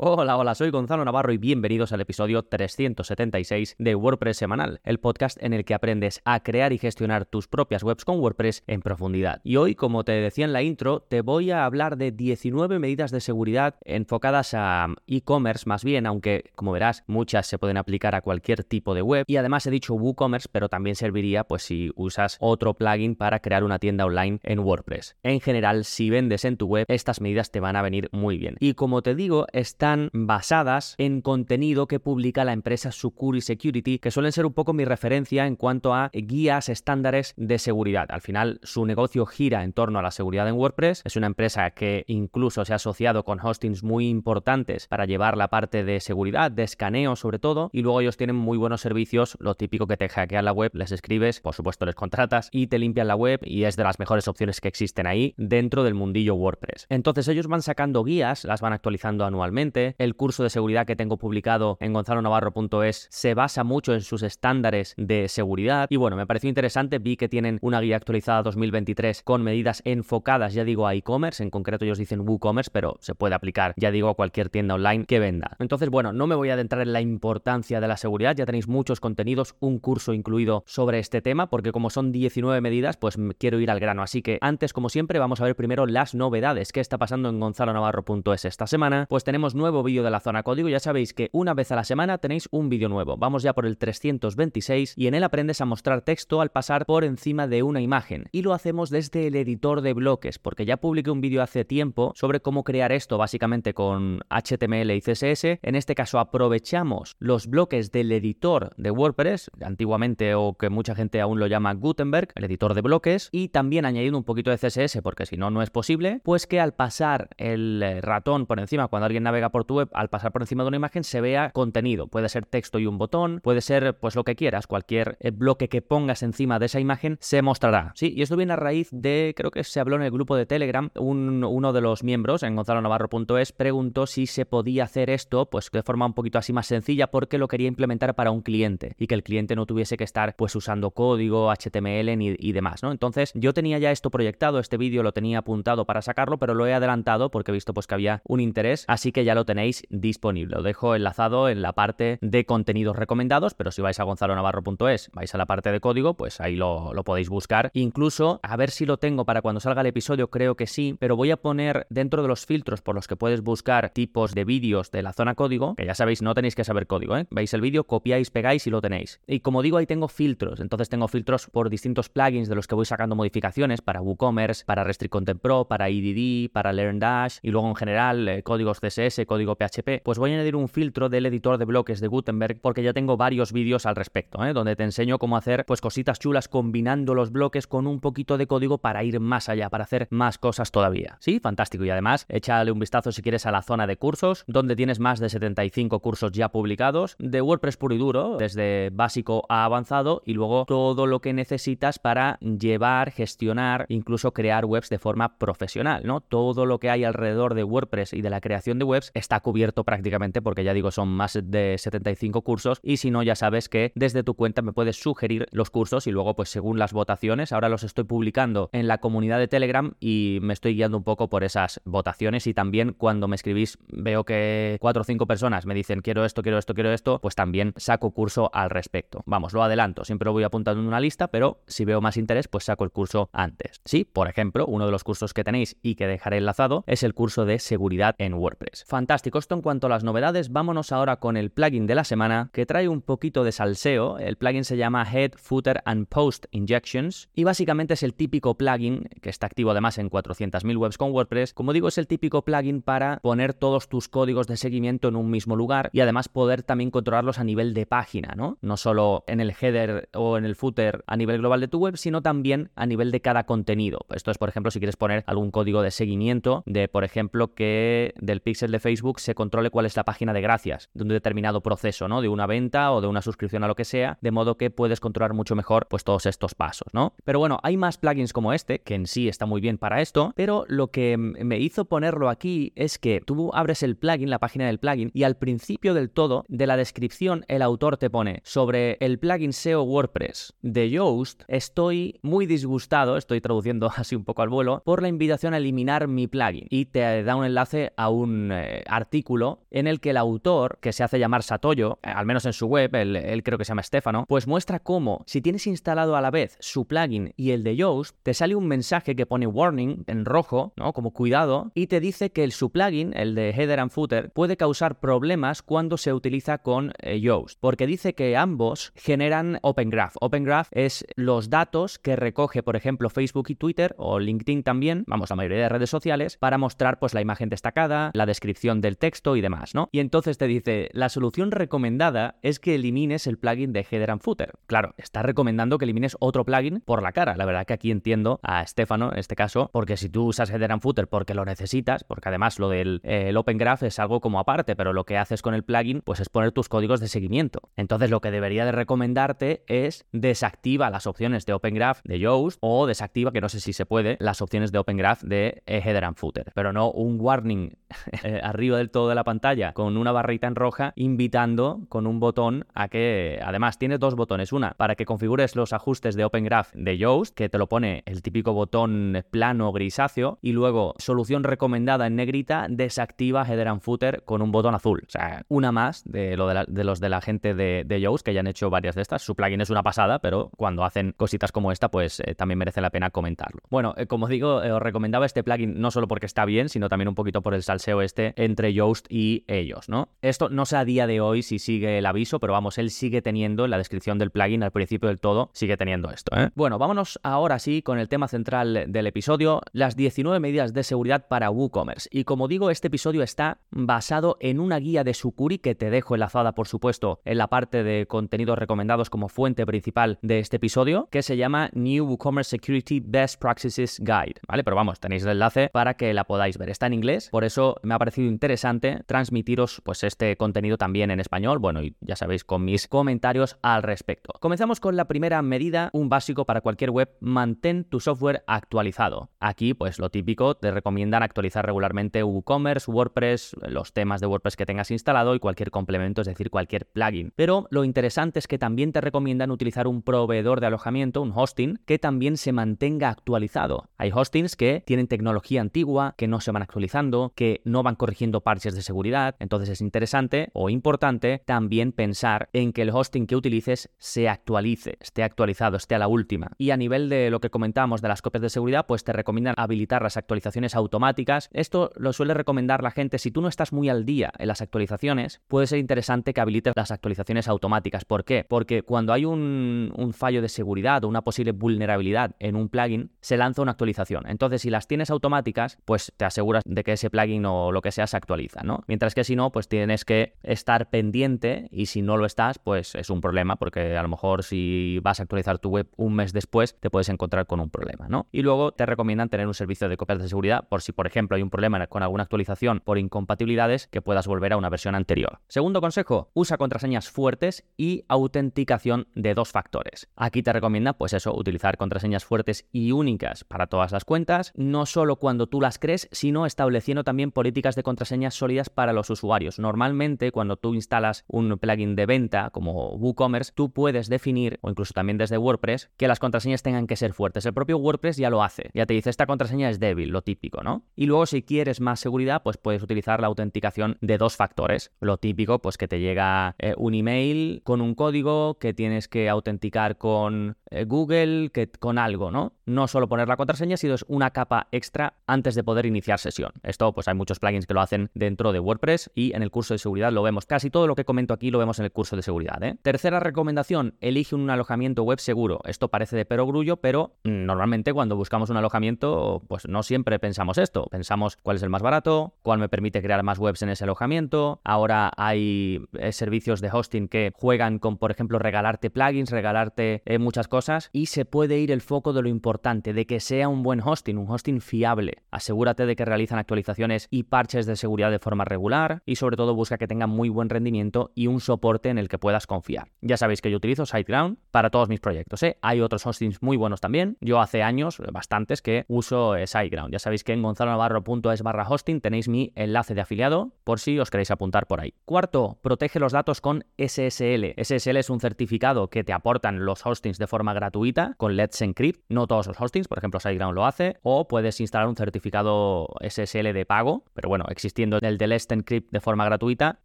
Hola, 0.05 0.37
hola, 0.37 0.57
soy 0.57 0.71
Gonzalo 0.71 1.05
Navarro 1.05 1.32
y 1.32 1.39
bienvenidos 1.39 1.93
al 1.93 2.00
episodio 2.00 2.43
376 2.43 3.77
de 3.79 3.95
WordPress 3.95 4.36
Semanal, 4.36 4.80
el 4.82 4.98
podcast 4.98 5.41
en 5.41 5.53
el 5.53 5.64
que 5.64 5.75
aprendes 5.75 6.21
a 6.25 6.43
crear 6.43 6.73
y 6.73 6.79
gestionar 6.79 7.25
tus 7.25 7.46
propias 7.46 7.85
webs 7.85 8.04
con 8.04 8.18
WordPress 8.18 8.64
en 8.67 8.82
profundidad. 8.82 9.41
Y 9.45 9.54
hoy, 9.59 9.77
como 9.77 10.03
te 10.03 10.11
decía 10.11 10.45
en 10.45 10.53
la 10.53 10.64
intro, 10.64 11.07
te 11.09 11.21
voy 11.21 11.53
a 11.53 11.64
hablar 11.64 11.96
de 11.99 12.11
19 12.11 12.80
medidas 12.80 13.13
de 13.13 13.21
seguridad 13.21 13.77
enfocadas 13.85 14.54
a 14.54 14.89
e-commerce 15.07 15.68
más 15.68 15.85
bien, 15.85 16.07
aunque 16.07 16.50
como 16.57 16.72
verás, 16.72 17.05
muchas 17.07 17.46
se 17.46 17.58
pueden 17.58 17.77
aplicar 17.77 18.16
a 18.16 18.22
cualquier 18.22 18.64
tipo 18.64 18.94
de 18.94 19.03
web. 19.03 19.25
Y 19.29 19.36
además 19.36 19.69
he 19.69 19.71
dicho 19.71 19.94
WooCommerce, 19.94 20.49
pero 20.50 20.69
también 20.69 20.96
serviría 20.96 21.44
pues 21.44 21.63
si 21.63 21.93
usas 21.94 22.39
otro 22.41 22.75
plugin 22.75 23.14
para 23.14 23.39
crear 23.39 23.63
una 23.63 23.79
tienda 23.79 24.05
online 24.05 24.41
en 24.43 24.58
WordPress. 24.58 25.14
En 25.22 25.39
general, 25.39 25.85
si 25.85 26.11
vendes 26.11 26.44
en 26.44 26.57
tu 26.57 26.66
web, 26.66 26.86
estas 26.89 27.21
medidas 27.21 27.53
te 27.53 27.61
van 27.61 27.77
a 27.77 27.82
venir 27.82 28.08
muy 28.11 28.36
bien. 28.36 28.57
Y 28.58 28.75
como 28.75 29.03
te 29.03 29.14
digo, 29.14 29.46
está 29.53 29.92
basadas 30.13 30.95
en 30.99 31.21
contenido 31.21 31.87
que 31.87 32.00
publica 32.00 32.45
la 32.45 32.53
empresa 32.53 32.92
Sucuri 32.92 33.41
Security, 33.41 33.98
que 33.98 34.11
suelen 34.11 34.33
ser 34.33 34.47
un 34.47 34.53
poco 34.53 34.73
mi 34.73 34.84
referencia 34.84 35.47
en 35.47 35.56
cuanto 35.56 35.95
a 35.95 36.11
guías 36.12 36.69
estándares 36.69 37.34
de 37.37 37.59
seguridad. 37.59 38.06
Al 38.11 38.20
final, 38.20 38.61
su 38.62 38.86
negocio 38.86 39.27
gira 39.27 39.64
en 39.64 39.73
torno 39.73 39.98
a 39.98 40.03
la 40.03 40.11
seguridad 40.11 40.48
en 40.48 40.55
WordPress. 40.55 41.03
Es 41.05 41.17
una 41.17 41.27
empresa 41.27 41.70
que 41.70 42.05
incluso 42.06 42.64
se 42.64 42.73
ha 42.73 42.77
asociado 42.77 43.25
con 43.25 43.41
hostings 43.41 43.83
muy 43.83 44.08
importantes 44.08 44.86
para 44.89 45.06
llevar 45.06 45.36
la 45.36 45.48
parte 45.48 45.84
de 45.84 46.00
seguridad, 46.00 46.50
de 46.50 46.62
escaneo 46.62 47.16
sobre 47.16 47.38
todo, 47.38 47.70
y 47.72 47.83
luego 47.83 48.00
ellos 48.00 48.16
tienen 48.16 48.36
muy 48.36 48.59
buenos 48.59 48.81
servicios, 48.81 49.36
lo 49.41 49.55
típico 49.55 49.86
que 49.86 49.97
te 49.97 50.09
hackean 50.09 50.44
la 50.44 50.53
web, 50.53 50.72
les 50.75 50.92
escribes, 50.92 51.41
por 51.41 51.55
supuesto 51.55 51.86
les 51.86 51.94
contratas 51.94 52.48
y 52.53 52.69
te 52.69 52.78
limpian 52.78 53.09
la 53.09 53.16
web 53.16 53.41
y 53.44 53.64
es 53.64 53.77
de 53.77 53.84
las 53.84 53.98
mejores 53.98 54.28
opciones 54.28 54.61
que 54.61 54.69
existen 54.69 55.06
ahí 55.06 55.34
dentro 55.36 55.84
del 55.84 55.94
mundillo 55.94 56.34
WordPress. 56.34 56.86
Entonces 56.88 57.28
ellos 57.28 57.47
van 57.47 57.62
sacando 57.62 58.05
guías, 58.05 58.44
las 58.44 58.61
van 58.61 58.72
actualizando 58.72 59.25
anualmente, 59.25 59.81
el 59.98 60.14
curso 60.14 60.42
de 60.42 60.50
seguridad 60.50 60.86
que 60.86 60.97
tengo 60.97 61.16
publicado 61.16 61.77
en 61.80 61.92
gonzalonavarro.es 61.92 63.08
se 63.11 63.34
basa 63.34 63.64
mucho 63.64 63.94
en 63.94 64.00
sus 64.00 64.22
estándares 64.22 64.94
de 64.97 65.28
seguridad. 65.28 65.86
Y 65.91 65.97
bueno, 65.97 66.16
me 66.16 66.27
pareció 66.27 66.48
interesante. 66.48 66.98
Vi 66.98 67.16
que 67.16 67.28
tienen 67.28 67.58
una 67.62 67.80
guía 67.80 67.97
actualizada 67.97 68.42
2023 68.42 69.22
con 69.22 69.42
medidas 69.42 69.83
enfocadas, 69.84 70.55
ya 70.55 70.64
digo, 70.64 70.86
a 70.86 70.94
e-commerce. 70.94 71.42
En 71.42 71.50
concreto, 71.50 71.84
ellos 71.84 71.98
dicen 71.98 72.20
WooCommerce, 72.20 72.70
pero 72.72 72.97
se 73.00 73.14
puede 73.14 73.34
aplicar, 73.34 73.75
ya 73.77 73.91
digo, 73.91 74.08
a 74.08 74.14
cualquier 74.14 74.48
tienda 74.48 74.75
online 74.75 75.05
que 75.05 75.19
venda. 75.19 75.56
Entonces, 75.58 75.91
bueno, 75.91 76.12
no 76.12 76.27
me 76.27 76.34
voy 76.34 76.50
a 76.50 76.55
adentrar 76.55 76.83
en 76.83 76.92
la 76.92 77.00
importancia 77.00 77.80
de 77.80 77.88
la 77.88 77.97
seguridad. 77.97 78.36
Ya 78.36 78.47
tenéis 78.47 78.69
muchos 78.69 79.00
contenidos, 79.00 79.56
un 79.60 79.78
curso 79.78 80.12
incluido 80.12 80.64
sobre 80.66 80.98
este 80.98 81.22
tema, 81.22 81.48
porque 81.48 81.72
como 81.72 81.91
son 81.91 82.12
19 82.12 82.60
medidas, 82.60 82.97
pues 82.97 83.19
quiero 83.38 83.60
ir 83.60 83.70
al 83.70 83.80
grano. 83.80 84.03
Así 84.03 84.22
que 84.22 84.38
antes, 84.41 84.72
como 84.72 84.88
siempre, 84.88 85.19
vamos 85.19 85.41
a 85.41 85.44
ver 85.44 85.56
primero 85.56 85.86
las 85.86 86.14
novedades. 86.14 86.72
¿Qué 86.72 86.80
está 86.80 86.98
pasando 86.98 87.28
en 87.28 87.41
gonzalonavarro.es 87.41 88.44
esta 88.44 88.66
semana? 88.66 89.06
Pues 89.08 89.25
tenemos 89.25 89.55
nueve 89.73 89.87
vídeo 89.87 90.03
de 90.03 90.11
la 90.11 90.20
zona 90.20 90.42
código. 90.42 90.69
Ya 90.69 90.81
sabéis 90.81 91.15
que 91.15 91.31
una 91.33 91.55
vez 91.55 91.73
a 91.73 91.77
la 91.77 91.84
semana 91.84 92.19
tenéis 92.19 92.48
un 92.51 92.69
vídeo 92.69 92.89
nuevo. 92.89 93.17
Vamos 93.17 93.42
ya 93.42 93.55
por 93.55 93.67
el 93.67 93.78
326 93.78 94.95
y 94.97 95.06
en 95.06 95.15
él 95.15 95.25
aprendes 95.25 95.61
a 95.61 95.65
mostrar 95.65 96.03
texto 96.03 96.41
al 96.41 96.51
pasar 96.51 96.84
por 96.87 97.05
encima 97.05 97.47
de 97.48 97.62
una 97.62 97.81
imagen. 97.81 98.27
Y 98.33 98.43
lo 98.43 98.53
hacemos 98.53 98.91
desde 98.91 99.27
el 99.27 99.37
editor 99.37 99.81
de 99.81 99.95
bloques, 99.95 100.39
porque 100.39 100.65
ya 100.65 100.77
publiqué 100.77 101.11
un 101.11 101.20
vídeo 101.20 101.43
hace 101.43 101.65
tiempo 101.65 102.12
sobre 102.15 102.41
cómo 102.41 102.65
crear 102.65 102.93
esto 102.93 103.19
básicamente 103.19 103.75
con 103.75 104.20
HTML 104.28 104.91
y 104.91 105.00
CSS. 105.00 105.59
En 105.62 105.75
este 105.75 105.95
caso 105.95 106.19
aprovechamos 106.19 107.17
los 107.19 107.47
bloques 107.47 107.91
del 107.91 108.12
editor 108.12 108.75
de 108.77 108.91
WordPress, 108.91 109.50
antiguamente 109.62 110.34
o 110.34 110.55
que 110.55 110.69
mucha 110.69 110.94
gente 110.94 111.21
aún 111.21 111.38
lo 111.38 111.47
llama 111.47 111.72
Gutenberg, 111.75 112.28
el 112.34 112.44
editor 112.44 112.75
de 112.75 112.82
bloques, 112.82 113.28
y 113.32 113.49
también 113.49 113.87
añadiendo 113.87 114.19
un 114.19 114.25
poquito 114.25 114.50
de 114.50 114.59
CSS, 114.59 115.00
porque 115.03 115.27
si 115.27 115.37
no, 115.37 115.50
no 115.50 115.62
es 115.62 115.71
posible, 115.71 116.21
pues 116.25 116.47
que 116.47 116.61
al 116.61 116.75
pasar 116.75 117.31
el 117.38 117.82
eh, 117.82 118.00
ratón 118.00 118.47
por 118.47 118.61
encima 118.61 118.88
cuando 118.88 119.06
alguien 119.06 119.22
navega 119.22 119.50
por 119.52 119.64
tu 119.64 119.76
web, 119.76 119.88
al 119.92 120.08
pasar 120.08 120.32
por 120.32 120.42
encima 120.42 120.64
de 120.64 120.68
una 120.68 120.76
imagen, 120.78 121.04
se 121.04 121.20
vea 121.20 121.50
contenido. 121.50 122.08
Puede 122.08 122.28
ser 122.28 122.44
texto 122.44 122.80
y 122.80 122.86
un 122.86 122.98
botón, 122.98 123.40
puede 123.40 123.60
ser 123.60 123.96
pues 123.98 124.16
lo 124.16 124.24
que 124.24 124.34
quieras, 124.34 124.66
cualquier 124.66 125.16
eh, 125.20 125.30
bloque 125.30 125.68
que 125.68 125.82
pongas 125.82 126.24
encima 126.24 126.58
de 126.58 126.66
esa 126.66 126.80
imagen 126.80 127.18
se 127.20 127.42
mostrará. 127.42 127.92
Sí, 127.94 128.12
y 128.16 128.22
esto 128.22 128.36
viene 128.36 128.54
a 128.54 128.56
raíz 128.56 128.88
de, 128.90 129.34
creo 129.36 129.52
que 129.52 129.62
se 129.62 129.78
habló 129.78 129.94
en 129.96 130.02
el 130.02 130.10
grupo 130.10 130.34
de 130.34 130.46
Telegram, 130.46 130.90
uno 130.96 131.72
de 131.72 131.80
los 131.80 132.02
miembros 132.02 132.42
en 132.42 132.56
gonzalonavarro.es 132.56 133.52
preguntó 133.52 134.06
si 134.06 134.26
se 134.26 134.46
podía 134.46 134.84
hacer 134.84 135.10
esto 135.10 135.46
pues 135.46 135.70
de 135.70 135.82
forma 135.82 136.06
un 136.06 136.14
poquito 136.14 136.38
así 136.38 136.52
más 136.52 136.66
sencilla 136.66 137.08
porque 137.08 137.38
lo 137.38 137.48
quería 137.48 137.69
implementar 137.69 138.14
para 138.14 138.30
un 138.30 138.42
cliente 138.42 138.94
y 138.98 139.06
que 139.06 139.14
el 139.14 139.22
cliente 139.22 139.54
no 139.54 139.66
tuviese 139.66 139.96
que 139.96 140.04
estar 140.04 140.34
pues 140.36 140.56
usando 140.56 140.90
código, 140.90 141.50
HTML 141.50 142.08
y 142.20 142.52
demás, 142.52 142.82
¿no? 142.82 142.90
Entonces 142.90 143.32
yo 143.34 143.52
tenía 143.52 143.78
ya 143.78 143.90
esto 143.90 144.10
proyectado, 144.10 144.58
este 144.58 144.76
vídeo 144.76 145.02
lo 145.02 145.12
tenía 145.12 145.38
apuntado 145.38 145.84
para 145.84 146.02
sacarlo, 146.02 146.38
pero 146.38 146.54
lo 146.54 146.66
he 146.66 146.74
adelantado 146.74 147.30
porque 147.30 147.50
he 147.50 147.54
visto 147.54 147.74
pues 147.74 147.86
que 147.86 147.94
había 147.94 148.22
un 148.24 148.40
interés, 148.40 148.84
así 148.88 149.12
que 149.12 149.24
ya 149.24 149.34
lo 149.34 149.41
tenéis 149.44 149.84
disponible. 149.91 150.56
Lo 150.56 150.62
dejo 150.62 150.94
enlazado 150.94 151.48
en 151.48 151.62
la 151.62 151.72
parte 151.72 152.19
de 152.20 152.44
contenidos 152.44 152.97
recomendados, 152.97 153.54
pero 153.54 153.70
si 153.70 153.82
vais 153.82 153.98
a 154.00 154.04
gonzalonavarro.es, 154.04 155.10
vais 155.12 155.34
a 155.34 155.38
la 155.38 155.47
parte 155.47 155.72
de 155.72 155.80
código, 155.80 156.14
pues 156.14 156.41
ahí 156.41 156.56
lo, 156.56 156.92
lo 156.94 157.04
podéis 157.04 157.28
buscar. 157.28 157.70
Incluso, 157.75 158.41
a 158.42 158.56
ver 158.56 158.70
si 158.70 158.86
lo 158.86 158.98
tengo 158.98 159.25
para 159.25 159.42
cuando 159.42 159.60
salga 159.60 159.81
el 159.81 159.86
episodio, 159.88 160.31
creo 160.31 160.56
que 160.56 160.66
sí, 160.66 160.97
pero 160.98 161.16
voy 161.16 161.31
a 161.31 161.36
poner 161.36 161.86
dentro 161.91 162.22
de 162.22 162.28
los 162.28 162.47
filtros 162.47 162.82
por 162.82 162.94
los 162.94 163.08
que 163.08 163.16
puedes 163.16 163.42
buscar 163.42 163.91
tipos 163.91 164.34
de 164.34 164.44
vídeos 164.44 164.91
de 164.91 165.02
la 165.02 165.12
zona 165.12 165.34
código, 165.34 165.75
que 165.75 165.86
ya 165.86 165.94
sabéis, 165.94 166.22
no 166.22 166.34
tenéis 166.34 166.54
que 166.54 166.64
saber 166.64 166.86
código, 166.86 167.16
¿eh? 167.16 167.26
Veis 167.31 167.54
el 167.54 167.60
vídeo, 167.60 167.84
copiáis, 167.84 168.31
pegáis 168.31 168.66
y 168.66 168.70
lo 168.70 168.81
tenéis. 168.81 169.20
Y 169.26 169.41
como 169.41 169.62
digo, 169.62 169.78
ahí 169.78 169.86
tengo 169.86 170.08
filtros, 170.08 170.60
entonces 170.60 170.88
tengo 170.88 171.08
filtros 171.08 171.48
por 171.50 171.70
distintos 171.70 172.08
plugins 172.08 172.48
de 172.48 172.54
los 172.54 172.66
que 172.66 172.75
voy 172.75 172.86
sacando 172.86 173.16
modificaciones 173.16 173.81
para 173.81 174.00
WooCommerce, 174.00 174.64
para 174.64 174.84
Restrict 174.84 175.12
Content 175.12 175.41
Pro, 175.41 175.66
para 175.66 175.88
EDD, 175.88 176.50
para 176.50 176.72
LearnDash 176.72 177.38
y 177.42 177.50
luego 177.50 177.69
en 177.69 177.76
general 177.76 178.28
eh, 178.28 178.42
códigos 178.42 178.81
CSS, 178.81 179.25
código 179.32 179.56
PHP, 179.56 180.03
pues 180.04 180.19
voy 180.19 180.31
a 180.31 180.34
añadir 180.34 180.56
un 180.56 180.69
filtro 180.69 181.09
del 181.09 181.25
editor 181.25 181.56
de 181.56 181.65
bloques 181.65 182.00
de 182.03 182.06
Gutenberg 182.06 182.60
porque 182.60 182.82
ya 182.82 182.93
tengo 182.93 183.16
varios 183.16 183.50
vídeos 183.50 183.87
al 183.87 183.97
respecto, 183.97 184.44
¿eh? 184.44 184.53
donde 184.53 184.76
te 184.76 184.82
enseño 184.82 185.19
cómo 185.19 185.38
hacer 185.38 185.65
pues 185.65 185.81
cositas 185.81 186.19
chulas 186.19 186.48
combinando 186.48 187.15
los 187.15 187.32
bloques 187.32 187.66
con 187.66 187.87
un 187.87 188.00
poquito 188.00 188.37
de 188.37 188.47
código 188.47 188.76
para 188.76 189.04
ir 189.04 189.20
más 189.20 189.48
allá, 189.48 189.70
para 189.70 189.84
hacer 189.84 190.06
más 190.10 190.37
cosas 190.37 190.70
todavía. 190.70 191.16
Sí, 191.20 191.41
fantástico. 191.41 191.82
Y 191.87 191.88
además, 191.88 192.26
échale 192.28 192.72
un 192.72 192.78
vistazo 192.78 193.10
si 193.10 193.22
quieres 193.22 193.47
a 193.47 193.53
la 193.53 193.62
zona 193.62 193.87
de 193.87 193.97
cursos, 193.97 194.44
donde 194.47 194.76
tienes 194.76 195.00
más 195.00 195.19
de 195.19 195.31
75 195.31 196.00
cursos 196.00 196.31
ya 196.32 196.50
publicados 196.50 197.16
de 197.19 197.41
WordPress 197.41 197.78
puro 197.78 197.94
y 197.94 197.99
duro, 197.99 198.37
desde 198.37 198.91
básico 198.91 199.47
a 199.49 199.64
avanzado, 199.64 200.20
y 200.26 200.34
luego 200.34 200.66
todo 200.66 201.06
lo 201.06 201.20
que 201.20 201.32
necesitas 201.32 201.99
para 201.99 202.38
llevar, 202.41 203.12
gestionar, 203.12 203.87
incluso 203.88 204.34
crear 204.34 204.66
webs 204.66 204.91
de 204.91 204.99
forma 204.99 205.38
profesional, 205.38 206.03
¿no? 206.04 206.20
Todo 206.20 206.66
lo 206.66 206.78
que 206.81 206.91
hay 206.91 207.04
alrededor 207.04 207.54
de 207.54 207.64
WordPress 207.64 208.12
y 208.12 208.20
de 208.20 208.28
la 208.28 208.43
creación 208.43 208.78
de 208.78 208.84
webs 208.84 209.10
está 209.22 209.41
cubierto 209.41 209.84
prácticamente 209.84 210.43
porque 210.43 210.65
ya 210.65 210.75
digo 210.75 210.91
son 210.91 211.09
más 211.09 211.38
de 211.43 211.77
75 211.78 212.43
cursos 212.43 212.81
y 212.83 212.97
si 212.97 213.10
no 213.10 213.22
ya 213.22 213.37
sabes 213.37 213.69
que 213.69 213.93
desde 213.94 214.25
tu 214.25 214.34
cuenta 214.34 214.62
me 214.62 214.72
puedes 214.72 215.00
sugerir 215.00 215.47
los 215.53 215.71
cursos 215.71 216.06
y 216.06 216.10
luego 216.10 216.34
pues 216.34 216.49
según 216.50 216.78
las 216.78 216.93
votaciones, 216.93 217.53
ahora 217.53 217.69
los 217.69 217.84
estoy 217.84 218.05
publicando 218.05 218.69
en 218.72 218.88
la 218.88 218.99
comunidad 218.99 219.38
de 219.38 219.49
Telegram 219.49 219.94
y 220.00 220.41
me 220.43 220.53
estoy 220.53 220.75
guiando 220.75 220.99
un 220.99 221.05
poco 221.05 221.28
por 221.31 221.44
esas 221.44 221.81
votaciones 221.84 222.47
y 222.47 222.55
también 222.55 222.93
cuando 222.93 223.28
me 223.28 223.37
escribís 223.37 223.78
veo 223.88 224.25
que 224.25 224.77
cuatro 224.81 225.03
o 225.03 225.05
cinco 225.05 225.27
personas 225.27 225.66
me 225.66 225.75
dicen 225.75 226.00
quiero 226.00 226.25
esto, 226.25 226.43
quiero 226.43 226.59
esto, 226.59 226.75
quiero 226.75 226.93
esto, 226.93 227.21
pues 227.21 227.37
también 227.37 227.72
saco 227.77 228.11
curso 228.11 228.50
al 228.53 228.71
respecto. 228.71 229.22
Vamos, 229.25 229.53
lo 229.53 229.62
adelanto, 229.62 230.05
siempre 230.05 230.27
lo 230.27 230.32
voy 230.32 230.43
apuntando 230.43 230.81
en 230.82 230.88
una 230.88 231.00
lista, 231.00 231.28
pero 231.28 231.62
si 231.69 231.84
veo 231.84 232.00
más 232.00 232.16
interés 232.16 232.49
pues 232.49 232.65
saco 232.65 232.84
el 232.84 232.91
curso 232.91 233.31
antes. 233.32 233.81
Sí, 233.84 234.05
por 234.05 234.28
ejemplo, 234.28 234.66
uno 234.66 234.87
de 234.87 234.93
los 234.93 235.05
cursos 235.05 235.32
que 235.32 235.44
tenéis 235.44 235.76
y 235.82 235.94
que 235.94 236.08
dejaré 236.08 236.38
enlazado 236.38 236.82
es 236.87 237.02
el 237.02 237.14
curso 237.14 237.44
de 237.44 237.58
seguridad 237.58 238.14
en 238.19 238.35
WordPress. 238.35 238.85
Fantástico, 238.87 239.12
esto 239.14 239.55
en 239.55 239.61
cuanto 239.62 239.87
a 239.87 239.91
las 239.91 240.05
novedades, 240.05 240.53
vámonos 240.53 240.91
ahora 240.91 241.17
con 241.17 241.37
el 241.37 241.50
plugin 241.50 241.87
de 241.87 241.94
la 241.94 242.05
semana 242.05 242.49
que 242.53 242.64
trae 242.64 242.88
un 242.88 243.03
poquito 243.03 243.44
de 243.44 243.53
salseo. 243.53 244.19
El 244.19 244.37
plugin 244.37 244.64
se 244.64 244.76
llama 244.76 245.05
Head, 245.05 245.32
Footer 245.37 245.82
and 245.85 246.06
Post 246.06 246.47
Injections 246.50 247.29
y 247.35 247.44
básicamente 247.44 247.94
es 247.94 248.03
el 248.03 248.14
típico 248.14 248.56
plugin 248.56 249.09
que 249.20 249.29
está 249.29 249.47
activo 249.47 249.73
además 249.73 249.99
en 249.99 250.09
400.000 250.09 250.76
webs 250.79 250.97
con 250.97 251.12
WordPress. 251.12 251.53
Como 251.53 251.73
digo, 251.73 251.88
es 251.88 251.99
el 251.99 252.06
típico 252.06 252.43
plugin 252.43 252.81
para 252.81 253.19
poner 253.19 253.53
todos 253.53 253.88
tus 253.88 254.09
códigos 254.09 254.47
de 254.47 254.56
seguimiento 254.56 255.09
en 255.09 255.17
un 255.17 255.31
mismo 255.31 255.56
lugar 255.56 255.91
y 255.93 256.00
además 256.00 256.29
poder 256.29 256.62
también 256.62 256.91
controlarlos 256.91 257.38
a 257.38 257.44
nivel 257.44 257.75
de 257.75 257.85
página, 257.85 258.35
¿no? 258.35 258.56
No 258.62 258.76
solo 258.76 259.25
en 259.26 259.41
el 259.41 259.55
header 259.61 260.08
o 260.15 260.38
en 260.38 260.44
el 260.44 260.56
footer 260.56 261.05
a 261.06 261.17
nivel 261.17 261.38
global 261.38 261.61
de 261.61 261.69
tu 261.69 261.79
web, 261.79 261.97
sino 261.97 262.23
también 262.23 262.70
a 262.76 262.87
nivel 262.87 263.11
de 263.11 263.20
cada 263.20 263.44
contenido. 263.44 264.06
Esto 264.15 264.31
es, 264.31 264.38
por 264.38 264.49
ejemplo, 264.49 264.70
si 264.70 264.79
quieres 264.79 264.97
poner 264.97 265.23
algún 265.26 265.50
código 265.50 265.82
de 265.82 265.91
seguimiento 265.91 266.62
de, 266.67 266.88
por 266.88 267.05
ejemplo, 267.05 267.55
que 267.55 268.15
del 268.19 268.41
pixel 268.41 268.70
de 268.73 268.81
Facebook 268.81 269.01
Se 269.16 269.34
controle 269.34 269.70
cuál 269.70 269.87
es 269.87 269.96
la 269.96 270.04
página 270.04 270.32
de 270.32 270.40
gracias 270.40 270.90
de 270.94 271.02
un 271.02 271.08
determinado 271.08 271.60
proceso, 271.62 272.08
¿no? 272.08 272.22
De 272.22 272.28
una 272.28 272.46
venta 272.46 272.93
o 272.93 273.00
de 273.00 273.06
una 273.06 273.22
suscripción 273.22 273.64
a 273.64 273.69
lo 273.69 273.75
que 273.75 273.84
sea, 273.84 274.19
de 274.20 274.31
modo 274.31 274.56
que 274.56 274.70
puedes 274.70 275.00
controlar 275.00 275.34
mucho 275.34 275.54
mejor 275.54 275.87
pues 275.88 276.04
todos 276.04 276.26
estos 276.26 276.54
pasos, 276.54 276.88
¿no? 276.93 277.14
Pero 277.25 277.38
bueno, 277.38 277.58
hay 277.62 277.76
más 277.76 277.99
plugins 277.99 278.32
como 278.32 278.52
este, 278.52 278.81
que 278.81 278.94
en 278.94 279.06
sí 279.06 279.28
está 279.28 279.46
muy 279.46 279.60
bien 279.60 279.78
para 279.78 280.00
esto, 280.00 280.32
pero 280.37 280.64
lo 280.69 280.90
que 280.90 281.16
me 281.16 281.58
hizo 281.58 281.84
ponerlo 281.84 282.28
aquí 282.28 282.72
es 282.76 282.99
que 282.99 283.20
tú 283.25 283.50
abres 283.54 283.82
el 283.82 283.96
plugin, 283.96 284.31
la 284.31 284.38
página 284.38 284.66
del 284.66 284.78
plugin, 284.78 285.10
y 285.14 285.25
al 285.25 285.37
principio 285.37 285.94
del 285.94 286.10
todo 286.10 286.44
de 286.48 286.66
la 286.66 286.76
descripción 286.76 287.44
el 287.48 287.62
autor 287.62 287.96
te 287.96 288.10
pone 288.10 288.40
sobre 288.44 288.96
el 289.00 289.19
plugin 289.19 289.52
SEO 289.52 289.82
WordPress 289.82 290.55
de 290.62 290.90
Yoast, 290.90 291.43
estoy 291.48 292.19
muy 292.22 292.46
disgustado, 292.46 293.16
estoy 293.16 293.40
traduciendo 293.40 293.90
así 293.96 294.14
un 294.14 294.25
poco 294.25 294.43
al 294.43 294.48
vuelo, 294.48 294.82
por 294.84 295.02
la 295.02 295.08
invitación 295.08 295.55
a 295.55 295.58
eliminar 295.58 296.08
mi 296.08 296.26
plugin. 296.26 296.66
Y 296.70 296.87
te 296.87 297.22
da 297.22 297.37
un 297.37 297.44
enlace 297.44 297.93
a 297.96 298.08
un 298.08 298.50
eh, 298.52 298.84
artículo 298.93 299.61
en 299.71 299.87
el 299.87 300.00
que 300.00 300.11
el 300.11 300.17
autor, 300.17 300.79
que 300.81 300.93
se 300.93 301.03
hace 301.03 301.19
llamar 301.19 301.43
Satoyo, 301.43 301.99
eh, 302.03 302.11
al 302.11 302.27
menos 302.27 302.44
en 302.44 302.53
su 302.53 302.67
web, 302.67 302.94
él, 302.94 303.43
creo 303.43 303.59
que 303.59 303.65
se 303.65 303.71
llama 303.71 303.83
Stefano, 303.83 304.25
pues 304.29 304.47
muestra 304.47 304.79
cómo 304.79 305.25
si 305.27 305.41
tienes 305.41 305.67
instalado 305.67 306.17
a 306.17 306.21
la 306.21 306.31
vez 306.31 306.56
su 306.61 306.87
plugin 306.87 307.33
y 307.37 307.50
el 307.50 307.65
de 307.65 307.77
Yoast, 307.77 308.17
te 308.23 308.35
sale 308.35 308.55
un 308.55 308.69
mensaje 308.69 309.17
que 309.17 309.27
pone 309.27 309.47
warning 309.47 310.05
en 310.06 310.25
rojo, 310.25 310.73
¿no? 310.77 310.93
Como 310.93 311.12
cuidado, 311.12 311.73
y 311.75 311.87
te 311.87 312.00
dice 312.00 312.31
que 312.31 312.44
el 312.44 312.53
su 312.53 312.71
plugin, 312.71 313.12
el 313.17 313.35
de 313.35 313.50
header 313.50 313.81
and 313.81 313.91
footer, 313.91 314.31
puede 314.31 314.56
causar 314.56 315.00
problemas 315.00 315.62
cuando 315.62 315.97
se 315.97 316.12
utiliza 316.12 316.59
con 316.59 316.93
eh, 317.00 317.21
Yoast, 317.21 317.59
porque 317.61 317.87
dice 317.87 318.15
que 318.15 318.37
ambos 318.37 318.93
generan 318.94 319.59
Open 319.62 319.91
Graph. 319.91 320.17
Open 320.21 320.44
Graph 320.44 320.69
es 320.73 321.06
los 321.17 321.50
datos 321.50 321.99
que 321.99 322.17
recoge, 322.17 322.62
por 322.62 322.77
ejemplo, 322.77 323.09
Facebook 323.09 323.47
y 323.49 323.55
Twitter 323.55 323.94
o 323.97 324.19
LinkedIn 324.19 324.62
también, 324.62 325.05
vamos, 325.06 325.31
la 325.31 325.37
mayoría 325.37 325.62
de 325.62 325.69
redes 325.69 325.91
sociales, 325.91 326.37
para 326.37 326.59
mostrar 326.59 326.99
pues 326.99 327.15
la 327.15 327.21
imagen 327.21 327.49
destacada, 327.49 328.11
la 328.15 328.27
descripción 328.27 328.81
del 328.82 328.99
texto 328.99 329.37
y 329.37 329.40
demás, 329.40 329.75
¿no? 329.75 329.88
Y 329.93 330.00
entonces 330.00 330.37
te 330.37 330.46
dice, 330.46 330.90
la 330.93 331.08
solución 331.08 331.50
recomendada 331.50 332.37
es 332.43 332.61
que 332.61 332.75
elimines 332.75 333.26
el 333.26 333.38
plugin 333.38 333.73
de 333.73 333.87
header 333.90 334.11
and 334.11 334.20
footer. 334.20 334.52
Claro, 334.67 334.94
está 334.99 335.23
recomendando 335.23 335.79
que 335.79 335.87
elimines 335.87 336.17
otro 336.20 336.44
plugin 336.44 336.81
por 336.84 337.02
la 337.02 337.12
cara. 337.12 337.37
La 337.37 337.46
verdad 337.46 337.64
que 337.64 337.73
aquí 337.73 337.90
entiendo 337.90 338.40
a 338.43 338.67
Stefano 338.67 339.12
en 339.12 339.19
este 339.19 339.37
caso, 339.37 339.70
porque 339.73 339.96
si 339.96 340.11
tú 340.11 340.26
usas 340.26 340.50
header 340.50 340.73
and 340.73 340.82
footer 340.82 341.08
porque 341.08 341.34
lo 341.34 341.44
necesitas, 341.44 342.05
porque 342.05 342.29
además 342.29 342.58
lo 342.58 342.69
del 342.69 343.00
Open 343.37 343.56
Graph 343.56 343.82
es 343.84 343.99
algo 343.99 344.20
como 344.20 344.38
aparte, 344.38 344.76
pero 344.76 344.93
lo 344.93 345.05
que 345.05 345.17
haces 345.17 345.40
con 345.40 345.55
el 345.55 345.62
plugin 345.62 346.02
pues 346.02 346.20
es 346.20 346.29
poner 346.29 346.52
tus 346.52 346.69
códigos 346.69 347.00
de 347.00 347.08
seguimiento. 347.08 347.70
Entonces 347.76 348.11
lo 348.11 348.20
que 348.20 348.31
debería 348.31 348.64
de 348.64 348.73
recomendarte 348.73 349.62
es 349.69 350.05
desactiva 350.12 350.90
las 350.90 351.06
opciones 351.06 351.46
de 351.46 351.52
Open 351.52 351.75
Graph 351.75 352.00
de 352.05 352.19
Yoast 352.19 352.58
o 352.61 352.87
desactiva, 352.87 353.32
que 353.32 353.40
no 353.40 353.49
sé 353.49 353.61
si 353.61 353.73
se 353.73 353.87
puede, 353.87 354.17
las 354.20 354.43
opciones 354.43 354.73
de 354.73 354.79
Open 354.79 354.96
Graph 354.96 355.23
de 355.23 355.62
header 355.67 356.05
and 356.05 356.17
footer, 356.17 356.52
pero 356.55 356.73
no 356.73 356.90
un 356.90 357.20
warning 357.20 357.76
eh, 358.25 358.41
arriba 358.43 358.79
del 358.79 358.91
todo 358.91 359.09
de 359.09 359.15
la 359.15 359.25
pantalla 359.25 359.73
con 359.73 359.97
una 359.97 360.12
barrita 360.12 360.47
en 360.47 360.55
roja 360.55 360.93
invitando 360.97 361.81
con 361.89 362.06
un 362.06 362.21
botón 362.21 362.67
a 362.75 362.89
que, 362.89 363.41
además, 363.44 363.79
tiene 363.79 363.99
dos 363.99 364.15
botones. 364.15 364.53
Una, 364.53 364.73
para 364.73 364.94
que 364.94 365.05
configures 365.05 365.56
los 365.56 365.73
ajustes 365.73 366.15
de 366.15 366.25
Open 366.25 366.44
Graph 366.44 366.73
de 366.75 366.99
Yoast, 366.99 367.35
que 367.35 367.49
te 367.49 367.59
lo 367.59 367.69
pone 367.69 368.03
el 368.06 368.23
típico 368.23 368.53
botón 368.53 369.25
plano 369.31 369.73
grisáceo, 369.73 370.39
y 370.43 370.53
luego 370.53 370.94
solución 370.99 371.44
recomendada 371.44 372.06
en 372.06 372.17
negrita, 372.17 372.67
desactiva 372.69 373.44
header 373.44 373.69
and 373.69 373.81
footer 373.81 374.23
con 374.25 374.43
un 374.43 374.53
botón 374.53 374.75
azul. 374.75 375.03
O 375.06 375.11
sea, 375.11 375.44
una 375.49 375.73
más 375.73 376.03
de, 376.05 376.37
lo 376.37 376.49
de, 376.49 376.85
los 376.85 377.00
de 377.00 377.09
la 377.09 377.21
gente 377.21 377.55
de, 377.55 377.85
de 377.87 378.00
Yoast 378.00 378.25
que 378.25 378.35
ya 378.35 378.41
han 378.41 378.47
hecho 378.47 378.71
varias 378.71 378.94
de 378.94 379.03
estas. 379.03 379.23
Su 379.23 379.35
plugin 379.35 379.61
es 379.61 379.71
una 379.71 379.83
pasada, 379.83 380.19
pero 380.19 380.50
cuando 380.56 380.85
hacen 380.85 381.12
cositas 381.17 381.53
como 381.53 381.73
esta, 381.73 381.91
pues 381.91 382.21
eh, 382.21 382.35
también 382.35 382.59
merece 382.59 382.81
la 382.81 382.91
pena 382.91 383.11
comentarlo. 383.11 383.61
Bueno, 383.71 383.94
eh, 383.97 384.06
como 384.06 384.29
digo, 384.29 384.56
os 384.56 384.83
recomendaba 384.83 385.27
este 385.27 385.43
plugin 385.43 385.81
no 385.81 385.91
solo 385.91 386.09
porque 386.09 386.27
está 386.27 386.44
bien, 386.44 386.69
sino 386.69 386.89
también 386.89 387.09
un 387.09 387.15
poquito 387.15 387.43
por 387.43 387.55
el 387.55 387.62
este 387.87 388.32
entre 388.37 388.73
Yoast 388.73 389.06
y 389.11 389.44
ellos, 389.49 389.88
¿no? 389.88 390.08
Esto 390.23 390.49
no 390.49 390.67
sé 390.67 390.76
a 390.76 390.84
día 390.84 391.06
de 391.06 391.20
hoy 391.20 391.43
si 391.43 391.58
sigue 391.58 391.99
el 391.99 392.06
aviso, 392.06 392.40
pero 392.40 392.52
vamos, 392.52 392.79
él 392.79 392.90
sigue 392.90 393.23
teniendo 393.23 393.64
en 393.64 393.70
la 393.70 393.79
descripción 393.79 394.19
del 394.19 394.31
plugin 394.31 394.62
al 394.62 394.70
principio 394.70 395.08
del 395.08 395.20
todo, 395.20 395.50
sigue 395.52 395.76
teniendo 395.76 396.11
esto, 396.11 396.37
¿eh? 396.37 396.50
Bueno, 396.55 396.79
vámonos 396.79 397.19
ahora 397.23 397.58
sí 397.58 397.82
con 397.82 397.99
el 397.99 398.08
tema 398.08 398.29
central 398.29 398.84
del 398.88 399.06
episodio, 399.06 399.61
las 399.73 399.96
19 399.96 400.38
medidas 400.40 400.73
de 400.73 400.82
seguridad 400.82 401.26
para 401.29 401.50
WooCommerce. 401.50 402.08
Y 402.12 402.25
como 402.25 402.49
digo, 402.49 402.70
este 402.70 402.88
episodio 402.88 403.23
está 403.23 403.58
basado 403.70 404.37
en 404.40 404.61
una 404.61 404.79
guía 404.79 405.05
de 405.05 405.14
Sukuri 405.14 405.58
que 405.58 405.75
te 405.75 405.90
dejo 405.90 406.14
enlazada, 406.14 406.52
por 406.52 406.69
supuesto, 406.69 407.20
en 407.25 407.38
la 407.38 407.49
parte 407.49 407.82
de 407.82 408.06
contenidos 408.06 408.58
recomendados 408.58 409.11
como 409.11 409.29
fuente 409.29 409.67
principal 409.67 410.19
de 410.23 410.38
este 410.38 410.56
episodio, 410.56 411.08
que 411.11 411.23
se 411.23 411.37
llama 411.37 411.70
New 411.73 412.06
WooCommerce 412.06 412.50
Security 412.50 413.00
Best 413.00 413.40
Practices 413.40 413.99
Guide, 414.00 414.40
¿vale? 414.46 414.64
Pero 414.64 414.76
vamos, 414.76 415.00
tenéis 415.00 415.25
el 415.25 415.31
enlace 415.31 415.70
para 415.73 415.94
que 415.94 416.12
la 416.14 416.25
podáis 416.25 416.58
ver. 416.58 416.70
Está 416.70 416.87
en 416.87 416.94
inglés, 416.94 417.29
por 417.31 417.44
eso 417.44 417.71
me 417.82 417.94
ha 417.94 417.98
parecido 417.98 418.28
interesante 418.28 419.02
transmitiros 419.06 419.80
pues 419.84 420.04
este 420.04 420.36
contenido 420.36 420.78
también 420.78 421.10
en 421.10 421.20
español, 421.20 421.58
bueno, 421.58 421.82
y 421.82 421.96
ya 422.00 422.16
sabéis 422.16 422.44
con 422.44 422.64
mis 422.64 422.88
comentarios 422.88 423.58
al 423.62 423.82
respecto. 423.82 424.32
Comenzamos 424.40 424.80
con 424.80 424.96
la 424.96 425.06
primera 425.06 425.40
medida, 425.42 425.90
un 425.92 426.08
básico 426.08 426.44
para 426.44 426.60
cualquier 426.60 426.90
web, 426.90 427.10
mantén 427.20 427.84
tu 427.84 428.00
software 428.00 428.44
actualizado. 428.46 429.30
Aquí 429.40 429.74
pues 429.74 429.98
lo 429.98 430.10
típico, 430.10 430.56
te 430.56 430.70
recomiendan 430.70 431.22
actualizar 431.22 431.64
regularmente 431.64 432.22
WooCommerce, 432.22 432.90
WordPress, 432.90 433.56
los 433.69 433.92
temas 433.92 434.20
de 434.20 434.26
WordPress 434.26 434.56
que 434.56 434.66
tengas 434.66 434.90
instalado 434.90 435.34
y 435.34 435.40
cualquier 435.40 435.70
complemento, 435.70 436.20
es 436.20 436.26
decir, 436.26 436.50
cualquier 436.50 436.86
plugin. 436.86 437.32
Pero 437.36 437.66
lo 437.70 437.84
interesante 437.84 438.38
es 438.38 438.46
que 438.46 438.58
también 438.58 438.92
te 438.92 439.00
recomiendan 439.00 439.50
utilizar 439.50 439.86
un 439.86 440.02
proveedor 440.02 440.60
de 440.60 440.66
alojamiento, 440.66 441.22
un 441.22 441.32
hosting, 441.34 441.80
que 441.86 441.98
también 441.98 442.36
se 442.36 442.52
mantenga 442.52 443.08
actualizado. 443.08 443.88
Hay 443.96 444.10
hostings 444.12 444.56
que 444.56 444.82
tienen 444.86 445.08
tecnología 445.08 445.60
antigua, 445.60 446.14
que 446.16 446.28
no 446.28 446.40
se 446.40 446.52
van 446.52 446.62
actualizando, 446.62 447.32
que 447.34 447.62
no 447.64 447.82
van 447.82 447.97
corrigiendo 447.97 448.41
parches 448.41 448.75
de 448.75 448.82
seguridad, 448.82 449.37
entonces 449.38 449.69
es 449.69 449.81
interesante 449.81 450.50
o 450.53 450.70
importante 450.70 451.43
también 451.44 451.93
pensar 451.93 452.49
en 452.53 452.73
que 452.73 452.82
el 452.82 452.91
hosting 452.91 453.26
que 453.26 453.37
utilices 453.37 453.91
se 453.99 454.29
actualice, 454.29 454.97
esté 455.00 455.23
actualizado, 455.23 455.76
esté 455.76 455.94
a 455.94 455.99
la 455.99 456.09
última. 456.09 456.53
Y 456.59 456.70
a 456.70 456.76
nivel 456.76 457.09
de 457.09 457.31
lo 457.31 457.41
que 457.41 457.50
comentábamos 457.50 458.03
de 458.03 458.09
las 458.09 458.23
copias 458.23 458.43
de 458.43 458.50
seguridad, 458.50 458.87
pues 458.87 459.05
te 459.05 459.12
recomiendan 459.12 459.55
habilitar 459.56 460.03
las 460.03 460.17
actualizaciones 460.17 460.75
automáticas. 460.75 461.49
Esto 461.53 461.91
lo 461.97 462.12
suele 462.12 462.35
recomendar 462.35 462.82
la 462.82 462.91
gente 462.91 463.19
si 463.19 463.31
tú 463.31 463.41
no 463.41 463.49
estás 463.49 463.73
muy 463.73 463.88
al 463.88 464.05
día 464.05 464.32
en 464.38 464.49
las 464.49 464.62
actualizaciones, 464.62 465.41
puede 465.49 465.67
ser 465.67 465.79
interesante 465.79 466.35
que 466.35 466.41
habilites 466.41 466.73
las 466.76 466.91
actualizaciones 466.91 467.49
automáticas. 467.49 468.05
¿Por 468.05 468.25
qué? 468.25 468.44
Porque 468.49 468.82
cuando 468.82 469.12
hay 469.12 469.25
un, 469.25 469.93
fallo 470.12 470.43
de 470.43 470.49
seguridad 470.49 471.05
o 471.05 471.08
una 471.08 471.23
posible 471.23 471.53
vulnerabilidad 471.53 472.35
en 472.38 472.56
un 472.56 472.69
plugin, 472.69 473.12
se 473.20 473.37
lanza 473.37 473.62
una 473.62 473.73
actualización. 473.73 474.25
Entonces, 474.29 474.62
si 474.62 474.70
las 474.70 474.87
tienes 474.87 475.11
automáticas, 475.11 475.79
pues 475.85 476.12
te 476.17 476.25
aseguras 476.25 476.62
de 476.67 476.85
que 476.85 476.93
ese 476.93 477.08
plugin 477.08 477.47
lo 477.72 477.82
que 477.82 477.93
sea 477.93 478.06
se 478.06 478.16
actualiza, 478.16 478.62
¿no? 478.62 478.84
Mientras 478.87 479.14
que 479.14 479.25
si 479.25 479.37
no, 479.37 479.50
pues 479.50 479.69
tienes 479.69 480.04
que 480.04 480.34
estar 480.43 480.90
pendiente 480.90 481.69
y 481.70 481.87
si 481.87 482.02
no 482.02 482.16
lo 482.16 482.26
estás, 482.26 482.58
pues 482.58 482.94
es 482.94 483.10
un 483.10 483.20
problema 483.20 483.56
porque 483.56 483.96
a 483.96 484.02
lo 484.02 484.08
mejor 484.08 484.44
si 484.44 484.99
vas 485.02 485.20
a 485.20 485.25
actualizar 485.25 485.58
tu 485.58 485.70
web 485.70 485.88
un 485.96 486.14
mes 486.14 486.32
después, 486.32 486.78
te 486.78 486.90
puedes 486.90 487.08
encontrar 487.08 487.46
con 487.46 487.60
un 487.60 487.70
problema, 487.70 488.08
¿no? 488.08 488.26
Y 488.32 488.43
luego 488.43 488.72
te 488.72 488.87
recomiendan 488.87 489.28
tener 489.28 489.46
un 489.46 489.54
servicio 489.54 489.88
de 489.88 489.96
copias 489.96 490.20
de 490.20 490.28
seguridad 490.28 490.69
por 490.69 490.82
si, 490.82 490.93
por 490.93 491.06
ejemplo, 491.06 491.36
hay 491.36 491.43
un 491.43 491.50
problema 491.50 491.86
con 491.86 492.03
alguna 492.03 492.22
actualización 492.22 492.81
por 492.81 492.98
incompatibilidades 492.98 493.86
que 493.88 494.03
puedas 494.03 494.27
volver 494.27 494.53
a 494.53 494.56
una 494.56 494.69
versión 494.69 494.94
anterior. 494.94 495.41
Segundo 495.48 495.81
consejo, 495.81 496.31
usa 496.34 496.58
contraseñas 496.58 497.10
fuertes 497.10 497.65
y 497.77 498.05
autenticación 498.08 499.08
de 499.15 499.34
dos 499.34 499.50
factores. 499.50 500.08
Aquí 500.17 500.43
te 500.43 500.53
recomienda, 500.53 500.93
pues 500.93 501.12
eso, 501.12 501.34
utilizar 501.34 501.77
contraseñas 501.77 502.24
fuertes 502.24 502.69
y 502.72 502.93
únicas 502.93 503.44
para 503.44 503.67
todas 503.67 503.93
las 503.93 504.05
cuentas, 504.05 504.53
no 504.55 504.86
solo 504.86 505.17
cuando 505.17 505.46
tú 505.46 505.60
las 505.60 505.79
crees, 505.79 506.08
sino 506.12 506.46
estableciendo 506.46 507.05
también 507.05 507.31
políticas 507.32 507.74
de 507.74 507.82
contraseñas 507.82 508.34
sólidas 508.34 508.70
para 508.70 508.93
los 508.93 509.10
usuarios. 509.10 509.58
Normalmente, 509.58 510.32
cuando 510.32 510.56
tú 510.56 510.74
instalas 510.74 511.24
un 511.27 511.58
plugin 511.58 511.96
de 511.96 512.07
venta 512.07 512.51
como 512.51 512.95
WooCommerce, 512.97 513.53
tú 513.55 513.73
puedes 513.73 514.09
definir, 514.09 514.59
o 514.62 514.71
incluso 514.71 514.93
también 514.95 515.19
desde 515.19 515.39
WordPress, 515.39 515.91
que 515.97 516.09
las 516.09 516.19
contraseñas 516.19 516.62
tengan 516.62 516.87
que 516.87 516.97
ser 516.97 517.12
fuertes. 517.12 517.47
El 517.47 517.55
propio 517.55 517.79
WordPress 517.79 518.17
ya 518.17 518.31
lo 518.31 518.43
hace, 518.43 518.71
ya 518.75 518.87
te 518.87 518.95
dice 518.95 519.11
esta 519.11 519.27
contraseña 519.27 519.71
es 519.71 519.81
débil, 519.81 520.11
lo 520.11 520.23
típico, 520.23 520.62
¿no? 520.62 520.85
Y 520.95 521.07
luego 521.07 521.27
si 521.27 521.43
quieres 521.43 521.81
más 521.81 522.01
seguridad, 522.01 522.43
pues 522.43 522.57
puedes 522.57 522.83
utilizar 522.83 523.21
la 523.21 523.27
autenticación 523.27 523.99
de 524.01 524.19
dos 524.19 524.37
factores. 524.37 524.93
Lo 525.01 525.17
típico, 525.17 525.61
pues 525.61 525.79
que 525.79 525.89
te 525.89 526.01
llega 526.01 526.55
eh, 526.59 526.75
un 526.77 526.95
email 526.95 527.62
con 527.65 527.81
un 527.81 527.95
código 527.95 528.59
que 528.59 528.75
tienes 528.75 529.09
que 529.09 529.29
autenticar 529.29 529.99
con 529.99 530.57
eh, 530.71 530.85
Google, 530.85 531.51
que 531.51 531.69
con 531.69 531.99
algo, 531.99 532.31
¿no? 532.31 532.53
No 532.67 532.89
solo 532.89 533.09
poner 533.09 533.29
la 533.29 533.37
contraseña, 533.37 533.77
sino 533.77 533.95
es 533.95 534.05
una 534.09 534.31
capa 534.31 534.69
extra 534.73 535.15
antes 535.27 535.55
de 535.55 535.65
poder 535.65 535.87
iniciar 535.87 536.19
sesión. 536.19 536.53
Esto, 536.62 536.93
pues 536.93 537.09
hay 537.09 537.15
muchos 537.23 537.38
plugins 537.38 537.67
que 537.67 537.75
lo 537.75 537.81
hacen 537.81 538.11
dentro 538.14 538.52
de 538.52 538.59
WordPress 538.59 539.12
y 539.14 539.33
en 539.37 539.45
el 539.45 539.52
curso 539.52 539.75
de 539.75 539.79
seguridad 539.79 540.12
lo 540.12 540.23
vemos. 540.23 540.45
Casi 540.45 540.71
todo 540.71 540.88
lo 540.88 540.97
que 540.97 541.05
comento 541.05 541.33
aquí 541.33 541.52
lo 541.52 541.59
vemos 541.59 541.79
en 541.79 541.85
el 541.85 541.93
curso 541.93 542.17
de 542.17 542.23
seguridad. 542.23 542.61
¿eh? 542.64 542.76
Tercera 542.83 543.21
recomendación, 543.21 543.95
elige 544.00 544.35
un 544.35 544.50
alojamiento 544.50 545.05
web 545.05 545.21
seguro. 545.21 545.61
Esto 545.64 545.88
parece 545.88 546.17
de 546.17 546.25
perogrullo, 546.25 546.79
pero 546.79 547.14
normalmente 547.23 547.93
cuando 547.93 548.17
buscamos 548.17 548.50
un 548.50 548.57
alojamiento, 548.57 549.43
pues 549.47 549.69
no 549.69 549.85
siempre 549.85 550.19
pensamos 550.19 550.59
esto. 550.59 550.87
Pensamos 550.91 551.37
cuál 551.37 551.59
es 551.59 551.62
el 551.62 551.71
más 551.71 551.83
barato, 551.83 552.35
cuál 552.43 552.59
me 552.59 552.69
permite 552.69 553.00
crear 553.02 553.23
más 553.23 553.38
webs 553.38 553.62
en 553.62 553.69
ese 553.69 553.85
alojamiento. 553.85 554.61
Ahora 554.64 555.12
hay 555.17 555.81
eh, 555.93 556.11
servicios 556.11 556.61
de 556.61 556.71
hosting 556.73 557.07
que 557.07 557.31
juegan 557.35 557.79
con, 557.79 557.99
por 557.99 558.11
ejemplo, 558.11 558.41
regalarte 558.41 558.91
plugins, 558.91 559.31
regalarte 559.31 560.02
eh, 560.07 560.19
muchas 560.19 560.49
cosas 560.49 560.91
y 560.93 561.07
se 561.07 561.25
puede 561.25 561.59
ir 561.59 561.71
el 561.71 561.83
foco 561.83 562.12
de 562.12 562.23
lo 562.23 562.29
importante, 562.29 562.93
de 562.93 563.07
que 563.07 563.21
sea 563.21 563.49
un 563.49 563.62
buen 563.62 563.81
hosting, 563.81 564.19
un 564.19 564.29
hosting 564.29 564.61
fiable. 564.61 565.23
Asegúrate 565.31 565.87
de 565.87 565.95
que 565.95 566.05
realizan 566.05 566.41
actualizaciones 566.41 567.07
y 567.12 567.25
parches 567.25 567.66
de 567.66 567.76
seguridad 567.76 568.11
de 568.11 568.19
forma 568.19 568.47
regular 568.47 569.02
y 569.04 569.16
sobre 569.16 569.37
todo 569.37 569.54
busca 569.54 569.76
que 569.76 569.87
tenga 569.87 570.07
muy 570.07 570.31
buen 570.31 570.49
rendimiento 570.49 571.12
y 571.14 571.26
un 571.26 571.40
soporte 571.40 571.90
en 571.90 571.99
el 571.99 572.09
que 572.09 572.16
puedas 572.16 572.47
confiar. 572.47 572.88
Ya 573.02 573.19
sabéis 573.19 573.42
que 573.42 573.50
yo 573.50 573.59
utilizo 573.59 573.85
SiteGround 573.85 574.38
para 574.50 574.71
todos 574.71 574.88
mis 574.88 574.99
proyectos. 574.99 575.42
¿eh? 575.42 575.59
Hay 575.61 575.83
otros 575.83 576.07
hostings 576.07 576.42
muy 576.42 576.57
buenos 576.57 576.81
también. 576.81 577.19
Yo 577.21 577.40
hace 577.40 577.62
años, 577.62 578.00
bastantes, 578.12 578.62
que 578.62 578.87
uso 578.88 579.37
eh, 579.37 579.47
SiteGround. 579.47 579.92
Ya 579.92 579.99
sabéis 579.99 580.25
que 580.25 580.33
en 580.33 580.42
gonzalonavarro.es 580.42 581.42
barra 581.42 581.69
hosting 581.69 582.00
tenéis 582.00 582.28
mi 582.28 582.50
enlace 582.57 582.95
de 582.95 583.02
afiliado 583.02 583.52
por 583.62 583.78
si 583.78 583.99
os 583.99 584.11
queréis 584.11 584.31
apuntar 584.31 584.66
por 584.66 584.81
ahí. 584.81 584.95
Cuarto, 585.04 585.59
protege 585.61 586.00
los 586.00 586.12
datos 586.12 586.40
con 586.40 586.64
SSL. 586.78 587.54
SSL 587.62 587.99
es 587.99 588.09
un 588.09 588.21
certificado 588.21 588.88
que 588.88 589.04
te 589.04 589.12
aportan 589.12 589.66
los 589.66 589.85
hostings 589.85 590.16
de 590.16 590.26
forma 590.26 590.54
gratuita 590.54 591.14
con 591.19 591.37
Let's 591.37 591.61
Encrypt. 591.61 592.04
No 592.09 592.26
todos 592.26 592.47
los 592.47 592.59
hostings, 592.59 592.88
por 592.88 592.97
ejemplo 592.97 593.21
SiteGround 593.21 593.54
lo 593.54 593.66
hace. 593.66 593.99
O 594.02 594.26
puedes 594.28 594.61
instalar 594.62 594.88
un 594.88 594.97
certificado 594.97 595.88
SSL 596.00 596.54
de 596.54 596.64
pago. 596.64 597.02
Pero 597.15 597.29
bueno, 597.29 597.45
existiendo 597.49 597.99
el 598.01 598.19
de 598.19 598.27
Let's 598.27 598.47
Encrypt 598.51 598.91
de 598.91 599.01
forma 599.01 599.25
gratuita, 599.25 599.81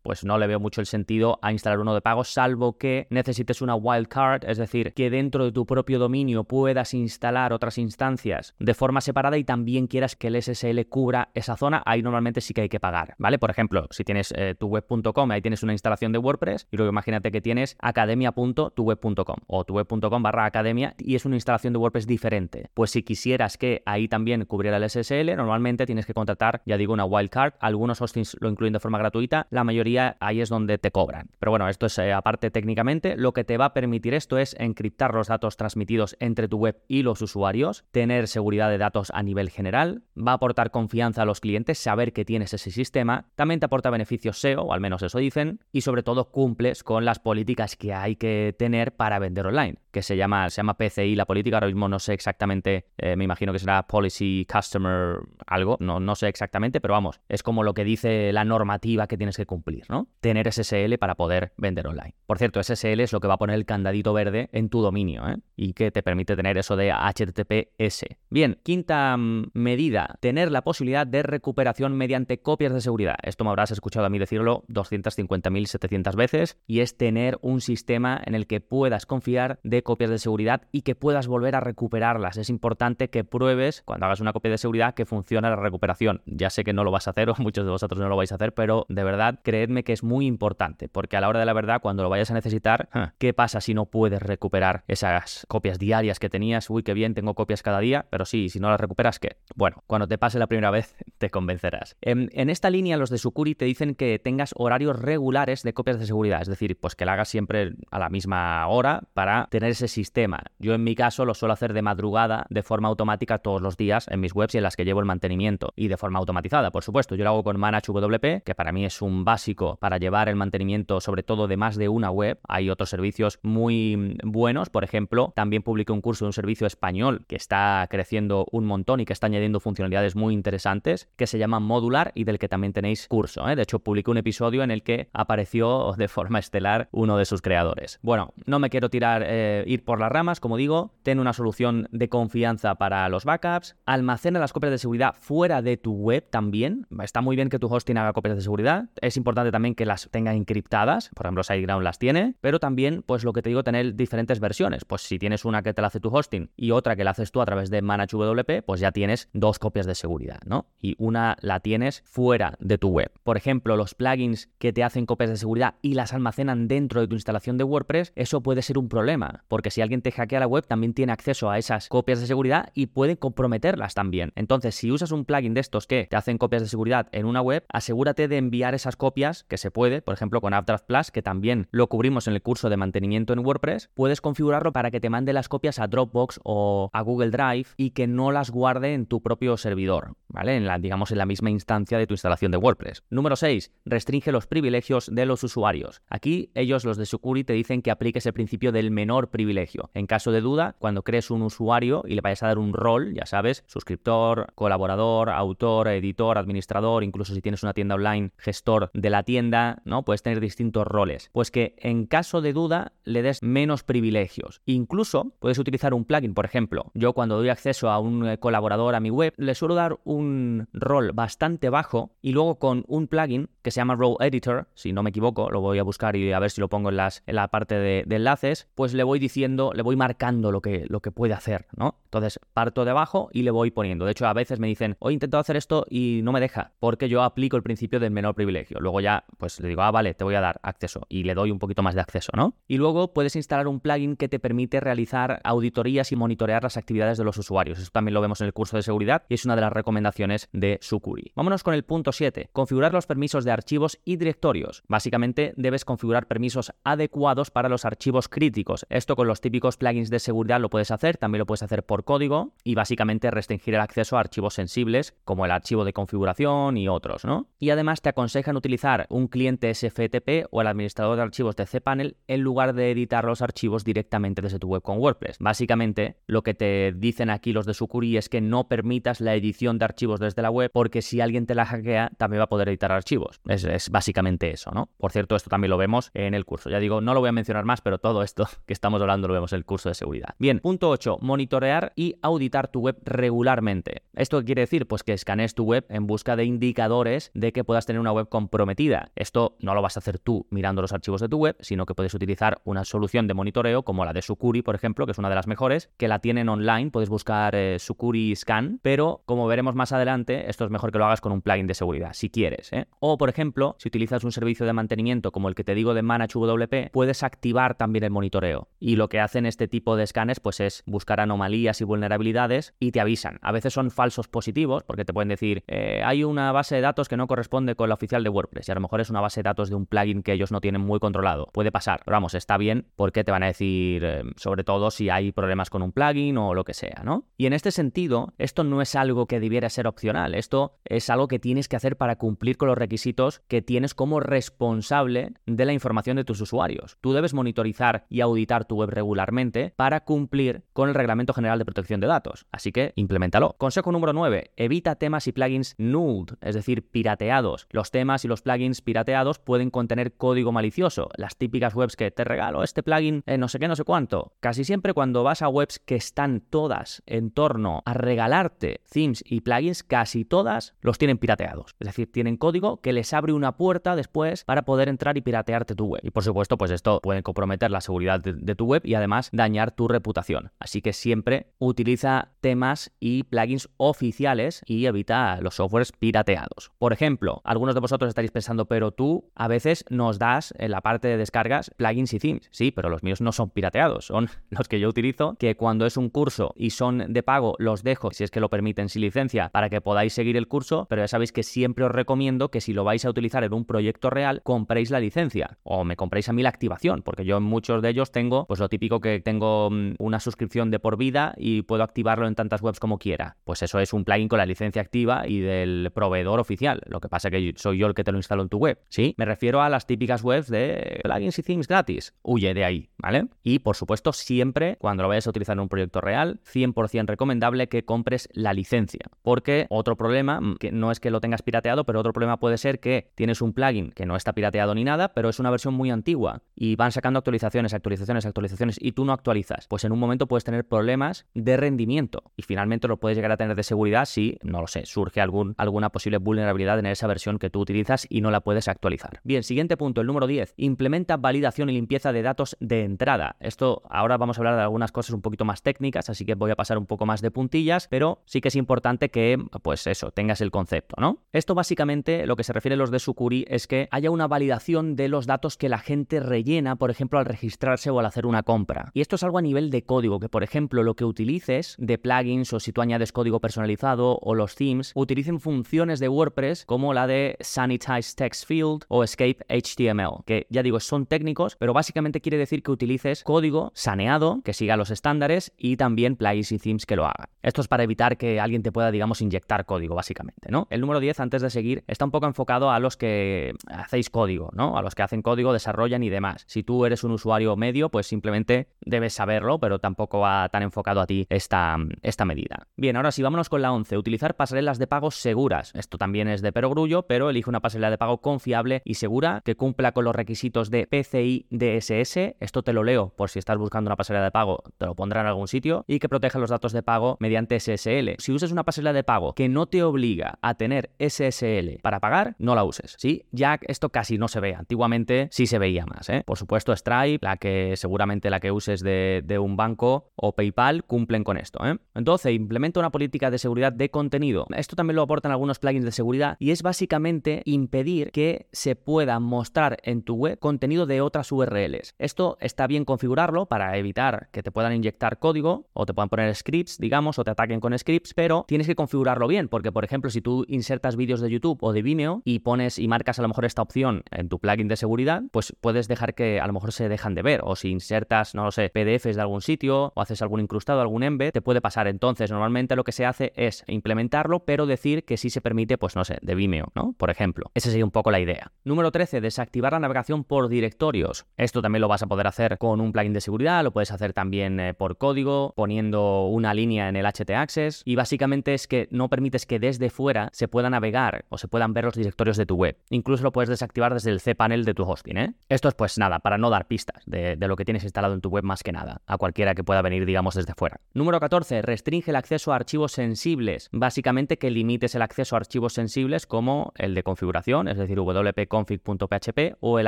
pues 0.04 0.24
no 0.24 0.38
le 0.38 0.48
veo 0.48 0.60
mucho 0.60 0.82
el 0.82 0.88
sentido 0.88 1.40
a 1.42 1.52
instalar 1.52 1.80
uno 1.80 1.94
de 1.94 2.02
pago, 2.02 2.24
salvo 2.24 2.78
que 2.78 3.08
necesites 3.10 3.62
una 3.62 3.76
wildcard, 3.76 4.46
es 4.50 4.58
decir, 4.58 4.94
que 4.94 5.10
dentro 5.10 5.46
de 5.46 5.52
tu 5.52 5.66
propio 5.66 6.00
dominio 6.00 6.44
puedas 6.44 6.94
instalar 6.94 7.54
otras 7.54 7.78
instancias 7.78 8.56
de 8.60 8.74
forma 8.74 9.02
separada 9.02 9.38
y 9.38 9.44
también 9.44 9.88
quieras 9.88 10.16
que 10.16 10.28
el 10.28 10.42
SSL 10.42 10.86
cubra 10.90 11.30
esa 11.34 11.58
zona, 11.58 11.84
ahí 11.86 12.02
normalmente 12.02 12.42
sí 12.42 12.54
que 12.54 12.62
hay 12.62 12.70
que 12.70 12.80
pagar, 12.80 13.16
¿vale? 13.18 13.40
Por 13.40 13.50
ejemplo, 13.50 13.88
si 13.92 14.04
tienes 14.04 14.34
eh, 14.36 14.56
tu 14.58 14.68
web.com, 14.68 15.32
ahí 15.32 15.42
tienes 15.42 15.64
una 15.64 15.74
instalación 15.74 16.12
de 16.12 16.20
WordPress 16.20 16.68
y 16.72 16.78
luego 16.78 16.92
imagínate 16.92 17.32
que 17.32 17.42
tienes 17.42 17.78
academia.tuweb.com 17.80 19.38
o 19.48 19.64
tuweb.com 19.64 20.24
barra 20.24 20.46
academia 20.46 20.96
y 20.98 21.16
es 21.16 21.26
una 21.26 21.36
instalación 21.36 21.74
de 21.74 21.80
WordPress 21.80 22.08
diferente. 22.08 22.70
Pues 22.74 22.92
si 22.92 23.04
quisieras 23.04 23.58
que 23.58 23.84
ahí 23.86 24.08
también 24.08 24.46
cubriera 24.46 24.78
el 24.78 24.90
SSL, 24.90 25.36
normalmente 25.36 25.86
tienes 25.86 26.06
que 26.06 26.14
contratar, 26.14 26.62
ya 26.66 26.78
digo, 26.78 26.94
una 26.94 27.06
wildcard. 27.08 27.54
Algunos 27.60 28.02
hostings 28.02 28.38
lo 28.40 28.50
incluyen 28.50 28.74
de 28.74 28.80
forma 28.80 28.98
gratuita, 28.98 29.48
la 29.50 29.64
mayoría 29.64 30.18
ahí 30.20 30.42
es 30.42 30.50
donde 30.50 30.78
te 30.78 30.92
cobran. 30.92 31.30
Pero 31.40 31.52
bueno, 31.52 31.68
esto 31.68 31.86
es 31.88 31.98
eh, 31.98 32.14
aparte 32.14 32.52
técnicamente. 32.52 33.16
Lo 33.18 33.34
que 33.34 33.44
te 33.44 33.58
va 33.58 33.66
a 33.66 33.74
permitir 33.74 34.14
esto 34.14 34.38
es 34.38 34.56
encriptar 34.60 35.14
los 35.14 35.28
datos 35.28 35.58
transmitidos 35.58 36.16
entre 36.20 36.48
tu 36.48 36.58
web 36.58 36.82
y 36.88 37.04
los 37.04 37.22
usuarios, 37.22 37.86
tener 37.92 38.28
seguridad 38.28 38.70
de 38.70 38.78
datos 38.78 39.12
a 39.14 39.24
nivel 39.24 39.50
general, 39.50 40.04
va 40.18 40.32
a 40.32 40.36
aportar 40.36 40.72
confianza 40.72 41.24
a 41.24 41.26
los 41.26 41.40
clientes, 41.40 41.78
saber 41.78 42.14
que 42.14 42.26
tienes 42.26 42.54
ese 42.54 42.72
sistema, 42.72 43.30
también 43.36 43.60
te 43.60 43.66
aporta 43.66 43.90
beneficios 43.90 44.40
SEO, 44.40 44.64
o 44.64 44.74
al 44.74 44.82
menos 44.82 45.02
eso 45.02 45.20
dicen, 45.20 45.60
y 45.72 45.82
sobre 45.82 46.04
todo 46.04 46.32
cumples 46.32 46.84
con 46.84 47.06
las 47.06 47.20
políticas 47.20 47.76
que 47.76 47.94
hay 47.94 48.16
que 48.16 48.56
tener 48.58 48.96
para 48.96 49.20
vender 49.20 49.48
online, 49.48 49.78
que 49.98 50.04
se 50.04 50.16
llama, 50.16 50.48
se 50.52 50.58
llama 50.58 50.76
PCI 50.76 51.16
la 51.16 51.26
política, 51.26 51.56
ahora 51.56 51.66
mismo 51.66 51.90
no 51.90 51.98
sé 51.98 52.14
exactamente, 52.14 52.86
eh, 53.00 53.16
me 53.16 53.24
imagino 53.24 53.52
que 53.52 53.58
será 53.58 53.88
Policy 53.88 54.46
Customer 54.46 55.22
algo, 55.48 55.76
no, 55.80 56.00
no 56.00 56.14
sé 56.14 56.28
exactamente, 56.28 56.80
pero 56.80 56.94
vamos, 56.94 57.20
es 57.30 57.42
como 57.42 57.64
lo 57.64 57.74
que 57.74 57.84
dice 57.84 58.32
la 58.32 58.46
normativa 58.46 59.08
que 59.08 59.18
tienes 59.18 59.36
que 59.38 59.48
cumplir, 59.48 59.86
¿no? 59.90 60.08
Tener 60.20 60.54
SSL 60.54 61.00
para 61.00 61.16
poder 61.16 61.52
vender 61.58 61.88
online. 61.88 62.14
Por 62.28 62.38
cierto, 62.38 62.62
SSL 62.62 63.00
es 63.00 63.12
lo 63.12 63.20
que 63.20 63.28
va 63.28 63.34
a 63.34 63.38
poner 63.38 63.56
el 63.56 63.66
candadito 63.66 64.14
verde 64.14 64.50
en 64.52 64.70
tu 64.70 64.84
dominio, 64.84 65.28
¿eh? 65.28 65.38
Y 65.56 65.74
que 65.74 65.90
te 65.90 66.04
permite 66.04 66.36
tener 66.36 66.60
eso 66.60 66.76
de 66.76 66.92
HTTPS. 66.92 68.06
Bien, 68.30 68.60
quinta 68.62 69.18
mm, 69.18 69.50
medida, 69.54 70.20
tener 70.20 70.52
la 70.52 70.64
posibilidad 70.64 71.08
de 71.08 71.24
recuperación 71.24 71.98
mediante 71.98 72.40
copias 72.40 72.72
de 72.72 72.82
seguridad. 72.82 73.16
Esto 73.24 73.46
me 73.46 73.50
habrás 73.50 73.72
escuchado 73.72 74.06
a 74.06 74.10
mí 74.10 74.20
decirlo 74.20 74.64
250.700 74.68 76.16
veces 76.16 76.60
y 76.68 76.82
es 76.82 76.98
tener 76.98 77.40
un 77.42 77.62
sistema 77.62 78.22
en 78.24 78.36
el 78.36 78.46
que 78.46 78.62
puedas 78.62 79.08
confiar 79.08 79.60
de 79.64 79.82
copias 79.88 80.10
de 80.10 80.20
seguridad 80.20 80.64
y 80.72 80.82
que 80.82 80.96
puedas 80.96 81.28
volver 81.28 81.56
a 81.56 81.62
recuperarlas. 81.62 82.38
Es 82.38 82.50
importante 82.50 83.10
que 83.10 83.24
pruebes 83.24 83.82
cuando 83.86 84.06
hagas 84.06 84.20
una 84.20 84.34
copia 84.34 84.52
de 84.52 84.58
seguridad 84.58 84.94
que 84.94 85.06
funciona 85.06 85.50
la 85.50 85.56
recuperación. 85.56 86.22
Ya 86.26 86.50
sé 86.50 86.66
que 86.66 86.74
no 86.74 86.84
lo 86.84 86.92
vas 86.92 87.08
a 87.08 87.12
hacer 87.12 87.30
o 87.32 87.36
muchos 87.40 87.66
de 87.66 87.72
vosotros 87.72 88.00
no 88.00 88.10
lo 88.10 88.18
vais 88.18 88.32
a 88.34 88.36
hacer, 88.36 88.54
pero 88.54 88.86
de 88.90 89.04
verdad 89.04 89.40
creedme 89.42 89.86
que 89.86 89.94
es 89.94 90.04
muy 90.04 90.28
importante 90.28 90.90
porque 90.90 91.16
a 91.16 91.22
la 91.22 91.30
hora 91.30 91.40
de 91.40 91.46
la 91.46 91.54
verdad 91.54 91.80
cuando 91.82 92.04
lo 92.04 92.10
vayas 92.10 92.30
a 92.30 92.34
necesitar, 92.34 92.90
¿qué 93.18 93.34
pasa 93.34 93.62
si 93.62 93.74
no 93.74 93.86
puedes 93.86 94.22
recuperar 94.22 94.84
esas 94.90 95.46
copias 95.48 95.80
diarias 95.80 96.20
que 96.20 96.30
tenías? 96.30 96.70
Uy, 96.70 96.84
qué 96.84 96.94
bien, 96.94 97.14
tengo 97.14 97.34
copias 97.34 97.64
cada 97.64 97.80
día, 97.80 98.08
pero 98.10 98.26
sí, 98.26 98.50
si 98.50 98.60
no 98.60 98.70
las 98.70 98.82
recuperas, 98.82 99.20
¿qué? 99.20 99.38
Bueno, 99.56 99.84
cuando 99.88 100.06
te 100.08 100.18
pase 100.18 100.38
la 100.38 100.48
primera 100.48 100.70
vez 100.70 100.96
te 101.18 101.30
convencerás. 101.30 101.96
En, 102.02 102.30
en 102.34 102.50
esta 102.50 102.70
línea 102.70 102.98
los 102.98 103.10
de 103.10 103.20
Sucuri 103.20 103.56
te 103.56 103.64
dicen 103.64 103.96
que 103.96 104.20
tengas 104.20 104.54
horarios 104.58 105.00
regulares 105.00 105.64
de 105.64 105.74
copias 105.74 105.98
de 105.98 106.06
seguridad, 106.06 106.42
es 106.42 106.50
decir, 106.50 106.78
pues 106.78 106.96
que 106.96 107.06
la 107.06 107.14
hagas 107.14 107.30
siempre 107.30 107.74
a 107.90 108.00
la 108.00 108.10
misma 108.10 108.68
hora 108.68 109.04
para 109.14 109.48
tener 109.50 109.77
ese 109.78 109.88
sistema. 109.88 110.42
Yo 110.60 110.74
en 110.74 110.84
mi 110.84 110.96
caso 110.96 111.26
lo 111.26 111.34
suelo 111.34 111.54
hacer 111.54 111.74
de 111.74 111.82
madrugada, 111.82 112.46
de 112.50 112.64
forma 112.64 112.88
automática 112.88 113.38
todos 113.38 113.62
los 113.62 113.78
días 113.78 114.08
en 114.10 114.20
mis 114.20 114.34
webs 114.34 114.56
y 114.56 114.58
en 114.58 114.64
las 114.64 114.76
que 114.76 114.86
llevo 114.86 115.00
el 115.00 115.06
mantenimiento 115.06 115.74
y 115.76 115.88
de 115.88 115.98
forma 115.98 116.20
automatizada, 116.20 116.72
por 116.72 116.84
supuesto. 116.84 117.16
Yo 117.16 117.24
lo 117.24 117.30
hago 117.32 117.44
con 117.44 117.60
ManageWP, 117.60 118.44
que 118.44 118.56
para 118.56 118.72
mí 118.72 118.86
es 118.86 119.02
un 119.02 119.24
básico 119.24 119.78
para 119.80 119.98
llevar 119.98 120.30
el 120.30 120.36
mantenimiento 120.36 121.00
sobre 121.00 121.24
todo 121.24 121.48
de 121.48 121.58
más 121.58 121.76
de 121.76 121.90
una 121.90 122.10
web. 122.10 122.40
Hay 122.48 122.70
otros 122.70 122.90
servicios 122.90 123.40
muy 123.44 124.18
buenos, 124.24 124.70
por 124.70 124.84
ejemplo, 124.84 125.34
también 125.36 125.64
publiqué 125.64 125.92
un 125.92 126.02
curso 126.02 126.26
de 126.26 126.30
un 126.30 126.34
servicio 126.34 126.68
español 126.68 127.26
que 127.28 127.36
está 127.36 127.86
creciendo 127.90 128.46
un 128.52 128.66
montón 128.66 129.00
y 129.00 129.06
que 129.06 129.14
está 129.14 129.28
añadiendo 129.28 129.60
funcionalidades 129.60 130.16
muy 130.16 130.34
interesantes, 130.34 131.10
que 131.16 131.28
se 131.28 131.38
llama 131.38 131.60
Modular 131.60 132.12
y 132.16 132.24
del 132.24 132.40
que 132.40 132.50
también 132.50 132.74
tenéis 132.74 133.08
curso. 133.08 133.48
¿eh? 133.50 133.56
De 133.56 133.64
hecho, 133.64 133.80
publiqué 133.80 134.12
un 134.12 134.18
episodio 134.18 134.64
en 134.64 134.72
el 134.72 134.84
que 134.84 135.10
apareció 135.14 135.94
de 135.98 136.08
forma 136.08 136.40
estelar 136.40 136.90
uno 136.92 137.18
de 137.18 137.26
sus 137.26 137.42
creadores. 137.42 138.00
Bueno, 138.02 138.34
no 138.46 138.60
me 138.60 138.70
quiero 138.70 138.90
tirar, 138.90 139.24
eh, 139.26 139.57
ir 139.66 139.84
por 139.84 140.00
las 140.00 140.12
ramas, 140.12 140.40
como 140.40 140.58
digo, 140.58 140.94
ten 141.04 141.20
una 141.20 141.34
solución 141.34 141.88
de 141.92 142.10
confianza 142.10 142.76
para 142.76 143.08
los 143.10 143.26
backups, 143.26 143.76
almacena 143.86 144.40
las 144.40 144.54
copias 144.54 144.72
de 144.72 144.78
seguridad 144.78 145.16
fuera 145.20 145.62
de 145.62 145.78
tu 145.78 145.94
web 145.94 146.28
también. 146.30 146.88
Está 147.02 147.22
muy 147.22 147.36
bien 147.36 147.50
que 147.50 147.60
tu 147.60 147.68
hosting 147.68 147.98
haga 147.98 148.14
copias 148.14 148.36
de 148.36 148.42
seguridad. 148.42 148.90
Es 149.02 149.18
importante 149.18 149.52
también 149.52 149.76
que 149.76 149.86
las 149.86 150.10
tenga 150.12 150.34
encriptadas. 150.34 151.10
Por 151.16 151.26
ejemplo, 151.26 151.44
SiteGround 151.44 151.84
las 151.84 152.00
tiene. 152.00 152.36
Pero 152.42 152.60
también, 152.60 153.04
pues 153.06 153.24
lo 153.24 153.34
que 153.34 153.42
te 153.42 153.50
digo, 153.50 153.64
tener 153.64 153.96
diferentes 153.96 154.40
versiones. 154.40 154.86
Pues 154.86 155.02
si 155.02 155.20
tienes 155.20 155.46
una 155.46 155.64
que 155.64 155.74
te 155.74 155.82
la 155.82 155.88
hace 155.88 156.00
tu 156.00 156.10
hosting 156.10 156.52
y 156.56 156.72
otra 156.72 156.96
que 156.96 157.04
la 157.04 157.12
haces 157.12 157.32
tú 157.32 157.42
a 157.42 157.46
través 157.46 157.70
de 157.70 157.82
ManageWP, 157.82 158.64
pues 158.66 158.80
ya 158.80 158.92
tienes 158.92 159.30
dos 159.34 159.60
copias 159.60 159.86
de 159.86 159.96
seguridad, 159.96 160.40
¿no? 160.46 160.68
Y 160.80 160.96
una 160.98 161.38
la 161.42 161.60
tienes 161.60 162.04
fuera 162.06 162.58
de 162.60 162.78
tu 162.78 162.90
web. 162.90 163.12
Por 163.24 163.38
ejemplo, 163.38 163.76
los 163.76 163.96
plugins 163.96 164.50
que 164.58 164.74
te 164.74 164.84
hacen 164.84 165.06
copias 165.06 165.30
de 165.30 165.38
seguridad 165.38 165.76
y 165.82 165.94
las 165.94 166.14
almacenan 166.14 166.68
dentro 166.68 167.02
de 167.02 167.08
tu 167.08 167.16
instalación 167.16 167.58
de 167.58 167.64
WordPress, 167.64 168.14
eso 168.16 168.42
puede 168.42 168.62
ser 168.62 168.78
un 168.78 168.90
problema. 168.90 169.44
Porque 169.48 169.72
si 169.72 169.82
alguien 169.82 170.02
te 170.02 170.12
hackea 170.12 170.40
la 170.40 170.48
web, 170.48 170.66
también 170.66 170.94
tiene 170.94 171.12
acceso 171.12 171.50
a 171.50 171.58
esas 171.58 171.90
copias 171.90 172.20
de 172.20 172.28
seguridad 172.28 172.70
y 172.74 172.88
puede 172.88 173.18
comprometerlas 173.18 173.94
también. 173.94 174.32
Entonces, 174.36 174.76
si 174.76 174.92
usas 174.92 175.12
un 175.12 175.26
plugin 175.26 175.54
de 175.54 175.62
estos 175.62 175.88
que 175.88 176.08
te 176.10 176.16
hacen 176.16 176.38
copias 176.38 176.62
de 176.62 176.68
seguridad 176.68 177.08
en 177.12 177.26
una 177.26 177.42
web, 177.42 177.66
asegúrate 177.70 178.28
de 178.28 178.38
enviar 178.38 178.76
esas 178.76 178.96
copias, 178.96 179.44
que 179.44 179.58
se 179.58 179.72
puede, 179.72 180.02
por 180.02 180.14
ejemplo, 180.14 180.42
con 180.42 180.54
Updraft 180.54 180.86
Plus, 180.86 181.12
que 181.12 181.22
también 181.22 181.68
lo 181.72 181.88
cubrimos 181.88 182.28
en 182.28 182.34
el 182.34 182.42
curso 182.42 182.70
de 182.70 182.78
mantenimiento 182.78 183.34
en 183.34 183.40
WordPress, 183.40 183.90
puedes 183.94 184.22
configurarlo 184.22 184.72
para 184.72 184.92
que 184.92 185.00
te 185.00 185.10
mande 185.10 185.34
las 185.34 185.50
copias 185.50 185.80
a 185.80 185.88
Dropbox 185.88 186.40
o 186.44 186.90
a 186.94 187.02
Google 187.02 187.32
Drive 187.32 187.70
y 187.78 187.92
que 187.92 188.08
no 188.08 188.32
las 188.32 188.52
guarde 188.52 188.94
en 188.94 189.06
tu 189.06 189.22
propio 189.22 189.58
servidor, 189.58 190.16
En 190.46 190.68
la, 190.68 190.78
digamos, 190.78 191.12
en 191.12 191.18
la 191.18 191.26
misma 191.26 191.50
instancia 191.50 191.98
de 191.98 192.06
tu 192.06 192.14
instalación 192.14 192.52
de 192.52 192.58
WordPress. 192.58 193.04
Número 193.10 193.36
6. 193.36 193.72
Restringe 193.86 194.32
los 194.32 194.46
privilegios 194.46 195.10
de 195.12 195.26
los 195.26 195.44
usuarios. 195.44 196.02
Aquí 196.10 196.52
ellos, 196.54 196.86
los 196.86 196.98
de 196.98 197.08
Sucuri, 197.08 197.44
te 197.44 197.54
dicen 197.54 197.82
que 197.82 197.90
apliques 197.90 198.26
el 198.28 198.34
principio 198.34 198.72
del 198.72 198.92
menor 198.92 199.30
privilegio. 199.30 199.90
En 199.96 200.06
caso 200.06 200.32
de 200.32 200.42
duda, 200.42 200.76
cuando 200.78 201.04
crees 201.04 201.32
un 201.32 201.42
usuario 201.42 202.04
y 202.08 202.14
le 202.14 202.22
vayas 202.22 202.44
a 202.44 202.48
dar 202.48 202.60
un 202.60 202.74
rol, 202.74 203.14
ya 203.16 203.26
sabes, 203.26 203.64
suscriptor, 203.68 204.54
colaborador, 204.54 205.32
autor, 205.32 205.88
editor, 205.88 206.38
administrador, 206.38 207.04
incluso 207.04 207.34
si 207.34 207.42
tienes 207.42 207.64
una 207.64 207.74
tienda 207.74 207.96
online, 207.96 208.32
gestor 208.38 208.92
de 208.94 209.10
la 209.10 209.24
tienda, 209.24 209.82
¿no? 209.86 210.04
Puedes 210.04 210.22
tener 210.22 210.40
distintos 210.40 210.86
roles. 210.86 211.30
Pues 211.34 211.50
que 211.50 211.76
en 211.80 212.06
caso 212.06 212.42
de 212.42 212.54
duda 212.54 212.94
le 213.04 213.24
des 213.24 213.42
menos 213.42 213.84
privilegios. 213.84 214.62
Incluso 214.66 215.34
puedes 215.40 215.58
utilizar 215.58 215.94
un 215.94 216.06
plugin, 216.06 216.34
por 216.34 216.46
ejemplo, 216.46 216.92
yo 216.94 217.14
cuando 217.14 217.38
doy 217.38 217.50
acceso 217.50 217.90
a 217.90 218.00
un 218.00 218.28
eh, 218.28 218.38
colaborador 218.38 218.96
a 218.96 219.00
mi 219.00 219.10
web, 219.10 219.34
le 219.38 219.56
suelo 219.56 219.76
dar 219.76 219.98
un 220.04 220.27
rol 220.74 221.12
bastante 221.14 221.70
bajo 221.70 222.12
y 222.22 222.32
luego 222.32 222.60
con 222.60 222.84
un 222.88 223.08
plugin 223.08 223.50
que 223.62 223.72
se 223.72 223.80
llama 223.80 223.96
Role 223.96 224.16
Editor, 224.20 224.68
si 224.76 224.94
no 224.94 225.04
me 225.04 225.10
equivoco, 225.10 225.50
lo 225.50 225.62
voy 225.62 225.80
a 225.80 225.84
buscar 225.84 226.16
y 226.16 226.32
a 226.32 226.40
ver 226.40 226.52
si 226.52 226.62
lo 226.62 226.70
pongo 226.70 226.90
en, 226.90 226.98
las, 226.98 227.24
en 227.26 227.36
la 227.36 227.50
parte 227.50 227.76
de, 227.76 228.04
de 228.06 228.16
enlaces, 228.16 228.68
pues 228.76 228.94
le 228.94 229.04
voy 229.04 229.20
diciendo, 229.20 229.72
le 229.74 229.82
voy 229.82 229.96
marcando 229.96 230.52
lo 230.52 230.62
que, 230.62 230.86
lo 230.88 231.02
que 231.02 231.12
puede 231.12 231.34
hacer, 231.34 231.68
¿no? 231.76 232.00
Entonces 232.06 232.40
parto 232.54 232.86
de 232.86 232.92
abajo 232.92 233.30
y 233.32 233.44
le 233.44 233.52
voy 233.52 233.72
poniendo. 233.72 234.06
De 234.06 234.12
hecho, 234.12 234.28
a 234.28 234.34
veces 234.34 234.60
me 234.60 234.68
dicen, 234.68 234.96
hoy 235.00 235.12
he 235.12 235.16
intentado 235.16 235.42
hacer 235.42 235.58
esto 235.58 235.86
y 235.90 236.22
no 236.24 236.32
me 236.32 236.40
deja, 236.40 236.74
porque 236.80 237.10
yo 237.10 237.24
aplico 237.24 237.58
el 237.58 237.64
principio 237.64 238.00
del 238.00 238.12
menor 238.12 238.36
privilegio. 238.36 238.80
Luego 238.80 239.02
ya, 239.02 239.26
pues 239.38 239.60
le 239.60 239.68
digo, 239.68 239.82
ah, 239.82 239.92
vale, 239.92 240.14
te 240.14 240.24
voy 240.24 240.36
a 240.36 240.42
dar 240.42 240.60
acceso 240.64 241.02
y 241.10 241.24
le 241.24 241.34
doy 241.34 241.52
un 241.52 241.60
poquito 241.60 241.84
más 241.84 241.96
de 241.96 242.02
acceso, 242.02 242.32
¿no? 242.36 242.56
Y 242.68 242.78
luego 242.78 243.14
puedes 243.14 243.36
instalar 243.36 243.68
un 243.68 243.80
plugin 243.80 244.16
que 244.16 244.30
te 244.30 244.40
permite 244.40 244.80
realizar 244.80 245.42
auditorías 245.44 246.12
y 246.12 246.16
monitorear 246.16 246.64
las 246.64 246.78
actividades 246.78 247.18
de 247.18 247.24
los 247.24 247.38
usuarios. 247.38 247.80
Eso 247.80 247.92
también 247.92 248.14
lo 248.14 248.22
vemos 248.22 248.42
en 248.42 248.48
el 248.48 248.54
curso 248.54 248.78
de 248.78 248.84
seguridad 248.84 249.24
y 249.30 249.36
es 249.36 249.46
una 249.46 249.56
de 249.56 249.62
las 249.62 249.74
recomendaciones 249.74 250.07
de 250.52 250.78
Sucuri. 250.82 251.32
Vámonos 251.36 251.64
con 251.64 251.74
el 251.74 251.84
punto 251.84 252.12
7, 252.12 252.50
configurar 252.54 252.94
los 252.94 253.06
permisos 253.06 253.46
de 253.46 253.52
archivos 253.52 254.00
y 254.06 254.16
directorios. 254.18 254.84
Básicamente 254.88 255.54
debes 255.58 255.86
configurar 255.86 256.28
permisos 256.28 256.74
adecuados 256.84 257.52
para 257.52 257.70
los 257.70 257.86
archivos 257.86 258.30
críticos. 258.30 258.86
Esto 258.90 259.16
con 259.16 259.28
los 259.28 259.42
típicos 259.42 259.78
plugins 259.78 260.10
de 260.10 260.20
seguridad 260.20 260.60
lo 260.60 260.70
puedes 260.70 260.92
hacer, 260.92 261.18
también 261.18 261.40
lo 261.40 261.46
puedes 261.46 261.64
hacer 261.64 261.84
por 261.84 262.04
código 262.04 262.54
y 262.64 262.76
básicamente 262.76 263.32
restringir 263.32 263.76
el 263.76 263.82
acceso 263.82 264.18
a 264.18 264.22
archivos 264.22 264.54
sensibles 264.54 265.14
como 265.26 265.46
el 265.46 265.52
archivo 265.52 265.86
de 265.86 265.94
configuración 265.94 266.78
y 266.78 266.88
otros, 266.88 267.26
¿no? 267.26 267.48
Y 267.60 267.70
además 267.70 268.02
te 268.02 268.10
aconsejan 268.10 268.56
utilizar 268.56 269.08
un 269.10 269.28
cliente 269.28 269.74
SFTP 269.74 270.48
o 270.52 270.62
el 270.62 270.68
administrador 270.68 271.18
de 271.18 271.24
archivos 271.24 271.56
de 271.56 271.66
cPanel 271.66 272.18
en 272.28 272.42
lugar 272.42 272.74
de 272.74 272.92
editar 272.92 273.26
los 273.26 273.42
archivos 273.42 273.84
directamente 273.84 274.42
desde 274.42 274.60
tu 274.60 274.68
web 274.68 274.82
con 274.82 275.00
WordPress. 275.00 275.38
Básicamente, 275.40 276.18
lo 276.28 276.44
que 276.44 276.54
te 276.54 276.94
dicen 276.96 277.30
aquí 277.30 277.54
los 277.54 277.66
de 277.66 277.74
Sucuri 277.74 278.18
es 278.18 278.30
que 278.30 278.42
no 278.42 278.68
permitas 278.68 279.22
la 279.22 279.36
edición 279.36 279.78
de 279.78 279.86
archivos 279.86 279.97
desde 280.06 280.42
la 280.42 280.52
web 280.52 280.70
porque 280.72 281.02
si 281.02 281.22
alguien 281.22 281.46
te 281.46 281.56
la 281.56 281.66
hackea 281.66 282.12
también 282.18 282.40
va 282.40 282.46
a 282.46 282.50
poder 282.50 282.70
editar 282.70 282.92
archivos. 282.92 283.40
Es, 283.48 283.64
es 283.64 283.90
básicamente 283.90 284.52
eso, 284.52 284.72
¿no? 284.72 284.90
Por 284.98 285.12
cierto, 285.12 285.36
esto 285.36 285.50
también 285.50 285.72
lo 285.72 285.78
vemos 285.78 286.12
en 286.14 286.34
el 286.34 286.46
curso. 286.46 286.70
Ya 286.70 286.80
digo, 286.80 287.02
no 287.02 287.14
lo 287.14 287.20
voy 287.20 287.30
a 287.30 287.32
mencionar 287.32 287.66
más, 287.66 287.82
pero 287.82 287.98
todo 287.98 288.24
esto 288.24 288.48
que 288.66 288.74
estamos 288.74 289.02
hablando 289.02 289.28
lo 289.28 289.34
vemos 289.34 289.54
en 289.54 289.58
el 289.58 289.66
curso 289.66 289.90
de 289.90 289.96
seguridad. 289.96 290.36
Bien, 290.40 290.60
punto 290.60 290.90
8. 290.90 291.18
Monitorear 291.22 291.94
y 291.96 292.16
auditar 292.22 292.68
tu 292.68 292.82
web 292.82 292.98
regularmente. 293.04 294.04
¿Esto 294.14 294.40
qué 294.40 294.46
quiere 294.46 294.62
decir? 294.62 294.88
Pues 294.88 295.04
que 295.04 295.14
escanees 295.14 295.56
tu 295.56 295.64
web 295.64 295.86
en 295.90 296.08
busca 296.08 296.36
de 296.36 296.46
indicadores 296.46 297.32
de 297.34 297.52
que 297.52 297.64
puedas 297.64 297.86
tener 297.86 298.00
una 298.00 298.12
web 298.12 298.30
comprometida. 298.30 299.12
Esto 299.16 299.56
no 299.60 299.74
lo 299.74 299.82
vas 299.82 299.98
a 299.98 300.00
hacer 300.00 300.20
tú 300.20 300.46
mirando 300.50 300.82
los 300.82 300.94
archivos 300.94 301.22
de 301.22 301.30
tu 301.30 301.38
web, 301.38 301.56
sino 301.60 301.86
que 301.86 301.96
puedes 301.96 302.14
utilizar 302.14 302.62
una 302.64 302.86
solución 302.86 303.28
de 303.28 303.34
monitoreo 303.34 303.84
como 303.84 304.06
la 304.06 304.14
de 304.14 304.22
Sucuri, 304.22 304.62
por 304.62 304.76
ejemplo, 304.76 305.06
que 305.06 305.12
es 305.12 305.18
una 305.18 305.30
de 305.30 305.36
las 305.36 305.48
mejores, 305.48 305.90
que 305.98 306.08
la 306.08 306.20
tienen 306.20 306.50
online. 306.50 306.92
Puedes 306.92 307.10
buscar 307.10 307.56
eh, 307.56 307.80
Sucuri 307.80 308.36
Scan, 308.36 308.80
pero 308.82 309.22
como 309.26 309.48
veremos 309.48 309.76
más 309.76 309.87
adelante, 309.92 310.50
esto 310.50 310.66
es 310.66 310.72
mejor 310.72 310.92
que 310.92 310.98
lo 310.98 311.06
hagas 311.06 311.22
con 311.22 311.32
un 311.32 311.42
plugin 311.42 311.68
de 311.68 311.74
seguridad, 311.74 312.14
si 312.14 312.30
quieres. 312.30 312.72
¿eh? 312.74 312.88
O, 313.00 313.18
por 313.18 313.30
ejemplo, 313.30 313.76
si 313.80 313.88
utilizas 313.88 314.24
un 314.24 314.32
servicio 314.32 314.66
de 314.66 314.74
mantenimiento 314.74 315.32
como 315.32 315.50
el 315.50 315.56
que 315.56 315.64
te 315.64 315.76
digo 315.76 315.94
de 315.94 316.02
ManageWP, 316.02 316.92
puedes 316.92 317.24
activar 317.24 317.76
también 317.76 318.04
el 318.04 318.12
monitoreo. 318.12 318.70
Y 318.80 318.96
lo 318.96 319.10
que 319.10 319.20
hacen 319.20 319.46
este 319.46 319.68
tipo 319.68 319.96
de 319.96 320.04
escanes 320.04 320.40
pues 320.40 320.60
es 320.60 320.84
buscar 320.86 321.20
anomalías 321.20 321.82
y 321.82 321.84
vulnerabilidades 321.84 322.74
y 322.80 322.92
te 322.92 323.00
avisan. 323.00 323.40
A 323.42 323.52
veces 323.52 323.74
son 323.74 323.92
falsos 323.92 324.28
positivos 324.28 324.84
porque 324.84 325.06
te 325.06 325.14
pueden 325.14 325.30
decir 325.30 325.64
eh, 325.68 326.02
hay 326.04 326.24
una 326.24 326.52
base 326.52 326.76
de 326.76 326.82
datos 326.82 327.08
que 327.08 327.18
no 327.18 327.28
corresponde 327.28 327.76
con 327.76 327.90
la 327.90 327.96
oficial 327.96 328.24
de 328.24 328.30
WordPress 328.30 328.68
y 328.68 328.72
a 328.72 328.76
lo 328.76 328.82
mejor 328.82 329.02
es 329.02 329.10
una 329.10 329.22
base 329.22 329.40
de 329.42 329.44
datos 329.44 329.70
de 329.70 329.76
un 329.76 329.86
plugin 329.86 330.24
que 330.24 330.34
ellos 330.34 330.52
no 330.52 330.62
tienen 330.62 330.82
muy 330.82 331.00
controlado. 331.00 331.50
Puede 331.54 331.72
pasar, 331.72 332.02
pero 332.06 332.16
vamos, 332.16 332.34
está 332.34 332.58
bien 332.58 332.88
porque 332.96 333.24
te 333.24 333.32
van 333.32 333.44
a 333.44 333.48
decir 333.48 334.04
eh, 334.04 334.24
sobre 334.36 334.64
todo 334.64 334.92
si 334.92 335.10
hay 335.10 335.32
problemas 335.32 335.70
con 335.70 335.82
un 335.82 335.92
plugin 335.92 336.38
o 336.38 336.54
lo 336.54 336.64
que 336.64 336.74
sea, 336.74 337.02
¿no? 337.04 337.26
Y 337.38 337.46
en 337.46 337.54
este 337.54 337.72
sentido, 337.72 338.34
esto 338.38 338.64
no 338.64 338.82
es 338.82 338.96
algo 338.96 339.26
que 339.26 339.40
debiera 339.40 339.70
ser 339.78 339.88
opcional, 339.88 340.34
esto 340.34 340.74
es 340.86 341.10
algo 341.10 341.28
que 341.28 341.40
tienes 341.40 341.68
que 341.68 341.76
hacer 341.76 341.98
para 341.98 342.18
cumplir 342.18 342.58
con 342.58 342.68
los 342.68 342.78
requisitos 342.78 343.42
que 343.48 343.62
tienes 343.62 343.94
como 343.94 344.20
responsable 344.20 345.34
de 345.46 345.66
la 345.66 345.74
información 345.74 346.18
de 346.18 346.24
tus 346.24 346.42
usuarios. 346.42 346.98
Tú 347.00 347.14
debes 347.14 347.36
monitorizar 347.36 348.06
y 348.10 348.22
auditar 348.22 348.66
tu 348.66 348.76
web 348.76 348.90
regularmente 348.90 349.74
para 349.76 350.02
cumplir 350.02 350.64
con 350.74 350.90
el 350.90 350.96
Reglamento 350.96 351.34
General 351.34 351.60
de 351.60 351.66
Protección 351.66 352.00
de 352.00 352.08
Datos. 352.08 352.48
Así 352.52 352.72
que 352.72 352.94
implementalo. 352.96 353.56
Consejo 353.60 353.92
número 353.92 354.14
9. 354.14 354.52
Evita 354.56 354.96
temas 354.96 355.28
y 355.28 355.32
plugins 355.32 355.76
nulled, 355.78 356.36
es 356.42 356.56
decir, 356.56 356.90
pirateados. 356.90 357.68
Los 357.70 357.92
temas 357.92 358.26
y 358.26 358.28
los 358.28 358.42
plugins 358.42 358.82
pirateados 358.82 359.38
pueden 359.38 359.70
contener 359.70 360.14
código 360.16 360.52
malicioso. 360.52 361.10
Las 361.18 361.38
típicas 361.38 361.76
webs 361.76 361.96
que 361.96 362.10
te 362.10 362.24
regalo 362.24 362.64
este 362.64 362.82
plugin 362.82 363.22
en 363.28 363.40
no 363.40 363.48
sé 363.48 363.60
qué, 363.60 363.68
no 363.68 363.76
sé 363.76 363.84
cuánto. 363.84 364.34
Casi 364.40 364.64
siempre 364.64 364.96
cuando 364.96 365.24
vas 365.24 365.44
a 365.44 365.50
webs 365.50 365.78
que 365.78 365.96
están 365.96 366.42
todas 366.42 367.04
en 367.06 367.30
torno 367.30 367.84
a 367.86 367.94
regalarte 367.94 368.82
themes 368.92 369.24
y 369.24 369.42
plugins, 369.42 369.67
casi 369.88 370.26
todas 370.26 370.76
los 370.82 370.98
tienen 370.98 371.18
pirateados. 371.18 371.76
Es 371.80 371.88
decir, 371.88 372.12
tienen 372.12 372.38
código 372.38 372.82
que 372.82 372.94
les 372.94 373.14
abre 373.14 373.34
una 373.34 373.58
puerta 373.58 373.96
después 373.96 374.44
para 374.44 374.64
poder 374.64 374.90
entrar 374.90 375.18
y 375.18 375.22
piratearte 375.22 375.76
tu 375.76 375.86
web. 375.86 376.02
Y 376.04 376.12
por 376.12 376.24
supuesto, 376.24 376.58
pues 376.58 376.72
esto 376.72 377.00
puede 377.02 377.24
comprometer 377.24 377.72
la 377.72 377.82
seguridad 377.82 378.20
de, 378.20 378.34
de 378.34 378.56
tu 378.56 378.66
web 378.66 378.82
y 378.86 378.96
además 378.96 379.30
dañar 379.32 379.72
tu 379.72 379.88
reputación. 379.88 380.52
Así 380.60 380.82
que 380.82 380.94
siempre 380.94 381.54
utiliza 381.60 382.30
temas 382.42 382.92
y 383.00 383.24
plugins 383.24 383.70
oficiales 383.78 384.62
y 384.66 384.86
evita 384.86 385.40
los 385.42 385.56
softwares 385.56 385.92
pirateados. 385.92 386.72
Por 386.78 386.94
ejemplo, 386.94 387.42
algunos 387.44 387.76
de 387.76 387.82
vosotros 387.82 388.10
estaréis 388.10 388.32
pensando, 388.32 388.68
pero 388.68 388.92
tú 388.92 389.32
a 389.36 389.48
veces 389.48 389.86
nos 389.90 390.20
das 390.20 390.54
en 390.58 390.72
la 390.72 390.82
parte 390.82 391.08
de 391.08 391.18
descargas 391.18 391.72
plugins 391.78 392.14
y 392.14 392.20
themes. 392.20 392.48
Sí, 392.52 392.72
pero 392.72 392.90
los 392.90 393.04
míos 393.04 393.22
no 393.22 393.32
son 393.32 393.50
pirateados, 393.50 394.06
son 394.06 394.30
los 394.50 394.68
que 394.68 394.80
yo 394.80 394.90
utilizo, 394.90 395.36
que 395.40 395.56
cuando 395.56 395.86
es 395.86 395.98
un 395.98 396.10
curso 396.10 396.54
y 396.56 396.72
son 396.72 397.14
de 397.14 397.24
pago, 397.24 397.56
los 397.60 397.84
dejo, 397.84 398.12
si 398.12 398.24
es 398.24 398.32
que 398.32 398.40
lo 398.40 398.50
permiten 398.50 398.90
sin 398.90 399.02
licencia, 399.02 399.50
para 399.58 399.72
que 399.72 399.82
podáis 399.82 400.14
seguir 400.14 400.38
el 400.38 400.48
curso, 400.48 400.86
pero 400.88 401.02
ya 401.02 401.08
sabéis 401.08 401.32
que 401.32 401.42
siempre 401.42 401.84
os 401.84 401.92
recomiendo 401.92 402.52
que 402.52 402.62
si 402.62 402.74
lo 402.74 402.84
vais 402.84 403.04
a 403.06 403.10
utilizar 403.10 403.44
en 403.44 403.56
un 403.56 403.66
proyecto 403.66 404.12
real, 404.12 404.44
compréis 404.44 404.92
la 404.92 405.00
licencia 405.00 405.58
o 405.64 405.84
me 405.84 405.96
compréis 405.96 406.30
a 406.30 406.34
mí 406.34 406.44
la 406.44 406.50
activación, 406.50 407.02
porque 407.02 407.26
yo 407.26 407.38
en 407.38 407.44
muchos 407.44 407.82
de 407.82 407.90
ellos 407.90 408.12
tengo, 408.12 408.46
pues 408.46 408.60
lo 408.60 408.70
típico 408.70 409.02
que 409.02 409.20
tengo 409.20 409.72
mm, 409.72 409.96
una 409.98 410.20
suscripción 410.20 410.70
de 410.70 410.78
por 410.78 410.96
vida 410.96 411.34
y 411.38 411.64
puedo 411.64 411.82
activarlo 411.82 412.28
en 412.28 412.36
tantas 412.36 412.62
webs 412.62 412.80
como 412.80 413.00
quiera. 413.00 413.38
Pues 413.46 413.64
eso 413.64 413.80
es 413.80 413.94
un 413.94 414.06
plugin 414.06 414.28
con 414.28 414.38
la 414.38 414.46
licencia 414.46 414.80
activa 414.80 415.28
y 415.28 415.40
del 415.40 415.90
proveedor 415.92 416.40
oficial. 416.40 416.84
Lo 416.86 417.00
que 417.00 417.10
pasa 417.10 417.32
que 417.32 417.56
soy 417.56 417.80
yo 417.80 417.88
el 417.88 417.96
que 417.96 418.04
te 418.04 418.12
lo 418.12 418.20
instalo 418.20 418.44
en 418.44 418.50
tu 418.50 418.60
web, 418.60 418.80
¿sí? 418.90 419.16
Me 419.18 419.26
refiero 419.26 419.64
a 419.64 419.70
las 419.70 419.88
típicas 419.88 420.22
webs 420.22 420.52
de 420.52 421.00
plugins 421.02 421.40
y 421.40 421.42
themes 421.42 421.68
gratis. 421.68 422.14
Huye 422.22 422.54
de 422.54 422.64
ahí, 422.64 422.90
¿vale? 423.00 423.26
Y 423.42 423.58
por 423.58 423.76
supuesto, 423.76 424.14
siempre 424.14 424.78
cuando 424.78 425.02
lo 425.02 425.10
vayas 425.10 425.26
a 425.26 425.32
utilizar 425.32 425.54
en 425.54 425.62
un 425.62 425.70
proyecto 425.70 426.00
real, 426.00 426.42
100% 426.46 427.08
recomendable 427.08 427.70
que 427.70 427.86
compres 427.86 428.30
la 428.34 428.54
licencia. 428.54 429.08
Porque 429.24 429.47
otro 429.70 429.96
problema, 429.96 430.40
mm, 430.42 430.56
que 430.60 430.72
no 430.72 430.92
es 430.92 431.00
que 431.00 431.12
lo 431.12 431.22
tengas 431.22 431.42
pirateado, 431.42 431.86
pero 431.86 432.00
otro 432.00 432.14
problema 432.14 432.38
puede 432.38 432.58
ser 432.58 432.80
que 432.80 433.12
tienes 433.16 433.42
un 433.42 433.54
plugin 433.54 433.92
que 433.92 434.06
no 434.06 434.16
está 434.16 434.34
pirateado 434.34 434.76
ni 434.76 434.84
nada, 434.84 435.14
pero 435.14 435.30
es 435.30 435.40
una 435.40 435.50
versión 435.50 435.74
muy 435.74 435.90
antigua 435.90 436.42
y 436.56 436.76
van 436.76 436.92
sacando 436.92 437.20
actualizaciones, 437.20 437.74
actualizaciones, 437.74 438.26
actualizaciones 438.26 438.78
y 438.80 438.92
tú 438.92 439.06
no 439.06 439.14
actualizas. 439.14 439.68
Pues 439.68 439.84
en 439.84 439.92
un 439.92 440.00
momento 440.00 440.28
puedes 440.28 440.44
tener 440.44 440.66
problemas 440.68 441.26
de 441.34 441.58
rendimiento 441.58 442.24
y 442.36 442.44
finalmente 442.44 442.88
lo 442.88 442.98
puedes 442.98 443.18
llegar 443.18 443.32
a 443.32 443.38
tener 443.38 443.56
de 443.56 443.64
seguridad 443.64 444.06
si, 444.06 444.38
no 444.44 444.62
lo 444.62 444.68
sé, 444.68 444.86
surge 444.86 445.22
algún, 445.22 445.56
alguna 445.58 445.90
posible 445.90 446.18
vulnerabilidad 446.18 446.80
en 446.80 446.88
esa 446.88 447.08
versión 447.08 447.40
que 447.40 447.50
tú 447.50 447.60
utilizas 447.62 448.06
y 448.10 448.22
no 448.22 448.32
la 448.32 448.42
puedes 448.42 448.68
actualizar. 448.68 449.20
Bien, 449.24 449.44
siguiente 449.44 449.78
punto, 449.78 450.02
el 450.02 450.08
número 450.08 450.28
10. 450.28 450.54
Implementa 450.58 451.18
validación 451.18 451.70
y 451.70 451.74
limpieza 451.74 452.12
de 452.12 452.22
datos 452.22 452.58
de 452.60 452.84
entrada. 452.84 453.36
Esto 453.40 453.84
ahora 453.90 454.18
vamos 454.18 454.38
a 454.38 454.42
hablar 454.42 454.56
de 454.56 454.62
algunas 454.62 454.92
cosas 454.92 455.14
un 455.14 455.22
poquito 455.22 455.46
más 455.46 455.62
técnicas, 455.62 456.10
así 456.10 456.26
que 456.26 456.36
voy 456.36 456.52
a 456.52 456.56
pasar 456.56 456.78
un 456.78 456.86
poco 456.86 457.06
más 457.06 457.22
de 457.22 457.32
puntillas, 457.32 457.88
pero 457.88 458.22
sí 458.26 458.42
que 458.42 458.50
es 458.50 458.56
importante 458.56 459.10
que, 459.10 459.37
pues 459.62 459.88
eso, 459.88 460.12
tengas 460.12 460.42
el 460.42 460.52
concepto, 460.52 460.96
¿no? 461.00 461.24
Esto 461.32 461.56
básicamente 461.56 462.26
lo 462.26 462.36
que 462.36 462.44
se 462.44 462.54
refiere 462.54 462.76
a 462.76 462.78
los 462.78 462.92
de 462.92 463.00
Sucuri 463.00 463.46
es 463.48 463.68
que 463.68 463.88
haya 463.92 464.12
una 464.12 464.28
validación 464.28 464.96
de 464.96 465.08
los 465.08 465.28
datos 465.28 465.58
que 465.58 465.70
la 465.70 465.80
gente 465.80 466.20
rellena, 466.20 466.76
por 466.76 466.92
ejemplo, 466.92 467.20
al 467.20 467.26
registrarse 467.26 467.90
o 467.90 468.00
al 468.00 468.06
hacer 468.06 468.26
una 468.26 468.44
compra. 468.44 468.92
Y 468.94 469.02
esto 469.02 469.16
es 469.16 469.24
algo 469.24 469.38
a 469.38 469.42
nivel 469.42 469.70
de 469.70 469.84
código, 469.84 470.20
que 470.20 470.30
por 470.30 470.44
ejemplo 470.44 470.84
lo 470.84 470.96
que 470.96 471.06
utilices 471.06 471.76
de 471.78 471.98
plugins 471.98 472.54
o 472.54 472.60
si 472.60 472.72
tú 472.72 472.82
añades 472.82 473.12
código 473.12 473.40
personalizado 473.40 474.20
o 474.22 474.36
los 474.36 474.56
themes, 474.56 474.92
utilicen 474.96 475.40
funciones 475.40 476.00
de 476.00 476.10
WordPress 476.10 476.66
como 476.66 476.94
la 476.94 477.08
de 477.08 477.38
Sanitize 477.40 478.16
Text 478.16 478.46
Field 478.46 478.86
o 478.88 479.04
Escape 479.04 479.38
HTML, 479.50 480.24
que 480.26 480.48
ya 480.50 480.64
digo, 480.64 480.80
son 480.80 481.06
técnicos, 481.06 481.56
pero 481.58 481.74
básicamente 481.74 482.22
quiere 482.22 482.38
decir 482.38 482.64
que 482.64 482.72
utilices 482.72 483.24
código 483.24 483.72
saneado, 483.74 484.42
que 484.44 484.54
siga 484.54 484.78
los 484.78 484.92
estándares 484.92 485.54
y 485.58 485.78
también 485.78 486.16
plugins 486.16 486.52
y 486.52 486.60
themes 486.60 486.86
que 486.86 486.96
lo 486.96 487.06
hagan. 487.06 487.28
Esto 487.42 487.62
es 487.62 487.68
para 487.68 487.84
evitar 487.84 488.18
que 488.18 488.40
alguien 488.40 488.64
te 488.64 488.72
pueda, 488.72 488.92
digamos, 488.92 489.17
inyectar 489.22 489.66
código, 489.66 489.96
básicamente, 489.96 490.52
¿no? 490.52 490.68
El 490.70 490.82
número 490.82 491.00
10, 491.00 491.20
antes 491.20 491.42
de 491.42 491.50
seguir, 491.50 491.84
está 491.88 492.06
un 492.06 492.12
poco 492.12 492.28
enfocado 492.28 492.72
a 492.72 492.80
los 492.80 492.98
que 492.98 493.54
hacéis 493.68 494.10
código, 494.10 494.50
¿no? 494.54 494.78
A 494.78 494.82
los 494.82 494.96
que 494.96 495.04
hacen 495.04 495.22
código, 495.22 495.54
desarrollan 495.54 496.04
y 496.04 496.10
demás. 496.10 496.44
Si 496.48 496.64
tú 496.64 496.86
eres 496.86 497.04
un 497.04 497.12
usuario 497.12 497.56
medio, 497.56 497.90
pues 497.90 498.08
simplemente 498.08 498.70
debes 498.82 499.14
saberlo, 499.14 499.60
pero 499.60 499.80
tampoco 499.80 500.20
va 500.20 500.50
tan 500.50 500.64
enfocado 500.64 501.02
a 501.02 501.08
ti 501.08 501.26
esta, 501.30 501.78
esta 502.02 502.26
medida. 502.26 502.68
Bien, 502.76 502.96
ahora 502.96 503.12
sí, 503.12 503.22
vámonos 503.22 503.50
con 503.50 503.62
la 503.62 503.72
11. 503.72 503.98
Utilizar 503.98 504.36
pasarelas 504.36 504.80
de 504.80 504.88
pago 504.88 505.12
seguras. 505.12 505.74
Esto 505.76 505.98
también 505.98 506.28
es 506.28 506.42
de 506.42 506.52
perogrullo, 506.52 507.04
pero 507.04 507.30
elige 507.30 507.50
una 507.50 507.62
pasarela 507.62 507.90
de 507.90 507.98
pago 507.98 508.22
confiable 508.22 508.82
y 508.86 508.96
segura 508.96 509.42
que 509.44 509.56
cumpla 509.56 509.92
con 509.92 510.06
los 510.06 510.16
requisitos 510.16 510.70
de 510.70 510.88
PCI 510.88 511.48
DSS. 511.50 512.36
Esto 512.40 512.64
te 512.64 512.74
lo 512.74 512.84
leo 512.84 513.14
por 513.16 513.30
si 513.30 513.40
estás 513.40 513.58
buscando 513.58 513.90
una 513.90 513.96
pasarela 513.96 514.26
de 514.26 514.32
pago, 514.32 514.64
te 514.78 514.86
lo 514.86 514.96
pondrá 514.96 515.22
en 515.22 515.28
algún 515.28 515.48
sitio 515.48 515.86
y 515.88 516.00
que 516.00 516.10
proteja 516.10 516.40
los 516.40 516.50
datos 516.50 516.72
de 516.72 516.84
pago 516.84 517.18
mediante 517.20 517.60
SSL. 517.60 518.16
Si 518.18 518.32
usas 518.32 518.52
una 518.52 518.64
pasarela 518.64 518.94
de 518.94 519.04
pago 519.08 519.34
que 519.34 519.48
no 519.48 519.66
te 519.66 519.82
obliga 519.82 520.38
a 520.42 520.56
tener 520.56 520.92
SSL 521.00 521.80
para 521.82 522.00
pagar, 522.00 522.36
no 522.38 522.54
la 522.54 522.66
uses. 522.66 522.96
¿sí? 523.00 523.24
Ya 523.32 523.58
esto 523.64 523.90
casi 523.90 524.18
no 524.18 524.28
se 524.28 524.42
ve. 524.42 524.54
Antiguamente 524.54 525.30
sí 525.32 525.48
se 525.48 525.58
veía 525.58 525.86
más. 525.86 526.10
¿eh? 526.10 526.24
Por 526.26 526.38
supuesto, 526.38 526.76
Stripe, 526.76 527.26
la 527.26 527.38
que 527.38 527.76
seguramente 527.78 528.30
la 528.30 528.42
que 528.42 528.52
uses 528.52 528.82
de, 528.82 529.38
un 529.40 529.56
banco 529.56 530.12
o 530.16 530.36
PayPal 530.36 530.84
cumplen 530.84 531.24
con 531.24 531.38
esto. 531.38 531.66
¿eh? 531.66 531.78
Entonces, 531.96 532.34
implementa 532.34 532.80
una 532.80 532.92
política 532.92 533.32
de 533.32 533.38
seguridad 533.38 533.72
de 533.72 533.90
contenido. 533.90 534.46
Esto 534.56 534.76
también 534.76 534.98
lo 534.98 535.04
aportan 535.04 535.32
algunos 535.32 535.60
plugins 535.60 535.86
de 535.86 535.92
seguridad 535.92 536.36
y 536.40 536.52
es 536.52 536.62
básicamente 536.62 537.44
impedir 537.46 538.12
que 538.12 538.48
se 538.52 538.76
pueda 538.76 539.20
mostrar 539.20 539.78
en 539.84 540.02
tu 540.02 540.16
web 540.16 540.38
contenido 540.40 540.86
de 540.86 541.00
otras 541.00 541.32
URLs. 541.32 541.96
Esto 541.98 542.38
está 542.42 542.68
bien 542.68 542.84
configurarlo 542.84 543.46
para 543.46 543.78
evitar 543.78 544.28
que 544.32 544.44
te 544.44 544.52
puedan 544.52 544.74
inyectar 544.74 545.20
código 545.20 545.70
o 545.72 545.86
te 545.86 545.94
puedan 545.94 546.10
poner 546.10 546.36
scripts, 546.36 546.78
digamos, 546.78 547.20
o 547.20 547.24
te 547.24 547.32
ataquen 547.32 547.62
con 547.62 547.78
scripts, 547.78 548.14
pero 548.14 548.44
tienes 548.48 548.68
que 548.68 548.76
configurar 548.76 548.97
configurarlo 548.98 549.28
bien, 549.28 549.48
porque 549.48 549.72
por 549.72 549.86
ejemplo, 549.86 550.10
si 550.10 550.22
tú 550.22 550.44
insertas 550.48 550.96
vídeos 550.96 551.22
de 551.22 551.30
YouTube 551.30 551.60
o 551.62 551.72
de 551.72 551.84
Vimeo 551.84 552.24
y 552.26 552.40
pones 552.40 552.80
y 552.80 552.88
marcas 552.88 553.20
a 553.20 553.22
lo 553.22 553.28
mejor 553.28 553.46
esta 553.46 553.62
opción 553.62 554.04
en 554.10 554.28
tu 554.28 554.40
plugin 554.40 554.68
de 554.68 554.76
seguridad, 554.76 555.22
pues 555.32 555.56
puedes 555.62 555.88
dejar 555.88 556.16
que 556.16 556.40
a 556.40 556.48
lo 556.48 556.54
mejor 556.54 556.72
se 556.72 556.90
dejan 556.90 557.14
de 557.14 557.22
ver. 557.22 557.42
O 557.44 557.56
si 557.56 557.70
insertas, 557.70 558.34
no 558.34 558.44
lo 558.44 558.52
sé, 558.52 558.70
PDFs 558.70 559.16
de 559.16 559.22
algún 559.22 559.42
sitio 559.42 559.94
o 559.96 560.02
haces 560.02 560.24
algún 560.24 560.40
incrustado, 560.40 560.82
algún 560.82 561.04
embed, 561.04 561.32
te 561.32 561.44
puede 561.44 561.62
pasar. 561.62 561.88
Entonces, 561.88 562.32
normalmente 562.32 562.76
lo 562.76 562.84
que 562.84 562.92
se 562.92 563.06
hace 563.06 563.34
es 563.36 563.64
implementarlo, 563.68 564.46
pero 564.46 564.66
decir 564.66 565.06
que 565.06 565.18
sí 565.18 565.30
se 565.30 565.42
permite, 565.42 565.78
pues 565.78 565.96
no 565.96 566.04
sé, 566.04 566.18
de 566.24 566.34
Vimeo, 566.34 566.72
¿no? 566.74 566.96
Por 566.98 567.12
ejemplo. 567.12 567.52
Esa 567.54 567.70
sería 567.70 567.86
un 567.86 567.92
poco 567.92 568.10
la 568.10 568.20
idea. 568.20 568.52
Número 568.64 568.92
13, 568.92 569.22
desactivar 569.22 569.74
la 569.74 569.80
navegación 569.80 570.24
por 570.24 570.50
directorios. 570.50 571.28
Esto 571.38 571.62
también 571.62 571.82
lo 571.82 571.88
vas 571.88 572.02
a 572.02 572.08
poder 572.08 572.26
hacer 572.26 572.58
con 572.58 572.82
un 572.82 572.92
plugin 572.92 573.14
de 573.14 573.22
seguridad, 573.22 573.64
lo 573.64 573.72
puedes 573.72 573.92
hacer 573.92 574.14
también 574.14 574.60
eh, 574.60 574.74
por 574.74 574.98
código, 574.98 575.54
poniendo 575.56 576.26
una 576.26 576.56
línea 576.56 576.90
en 576.90 576.96
el 576.96 577.06
HT 577.06 577.30
Access. 577.30 577.84
Y 577.86 577.96
básicamente 577.96 578.54
es 578.54 578.68
que 578.68 578.87
no 578.92 579.10
permites 579.10 579.46
que 579.46 579.60
desde 579.60 579.90
fuera 579.90 580.30
se 580.34 580.48
pueda 580.48 580.70
navegar 580.70 581.26
o 581.30 581.38
se 581.38 581.48
puedan 581.48 581.74
ver 581.74 581.86
los 581.86 581.96
directorios 581.96 582.38
de 582.38 582.46
tu 582.46 582.56
web. 582.56 582.78
Incluso 582.90 583.24
lo 583.24 583.32
puedes 583.32 583.50
desactivar 583.50 583.94
desde 583.94 584.12
el 584.12 584.22
cPanel 584.22 584.66
de 584.66 584.74
tu 584.74 584.84
hosting, 584.84 585.18
¿eh? 585.18 585.34
Esto 585.50 585.68
es 585.68 585.76
pues 585.76 585.98
nada, 585.98 586.20
para 586.20 586.38
no 586.38 586.50
dar 586.50 586.68
pistas 586.68 587.04
de, 587.06 587.36
de 587.36 587.48
lo 587.48 587.56
que 587.56 587.66
tienes 587.66 587.84
instalado 587.84 588.14
en 588.14 588.22
tu 588.22 588.30
web 588.30 588.44
más 588.44 588.64
que 588.64 588.72
nada, 588.72 589.02
a 589.06 589.18
cualquiera 589.18 589.56
que 589.56 589.64
pueda 589.64 589.82
venir, 589.82 590.06
digamos, 590.06 590.36
desde 590.36 590.54
fuera. 590.54 590.80
Número 590.94 591.20
14, 591.20 591.62
restringe 591.62 592.12
el 592.12 592.16
acceso 592.16 592.52
a 592.52 592.56
archivos 592.56 592.92
sensibles. 592.92 593.70
Básicamente 593.72 594.38
que 594.38 594.52
limites 594.52 594.96
el 594.96 595.02
acceso 595.02 595.36
a 595.36 595.40
archivos 595.40 595.74
sensibles 595.74 596.26
como 596.26 596.74
el 596.76 596.94
de 596.94 597.04
configuración, 597.04 597.68
es 597.68 597.78
decir, 597.78 597.98
wp-config.php 597.98 599.58
o 599.60 599.80
el 599.80 599.88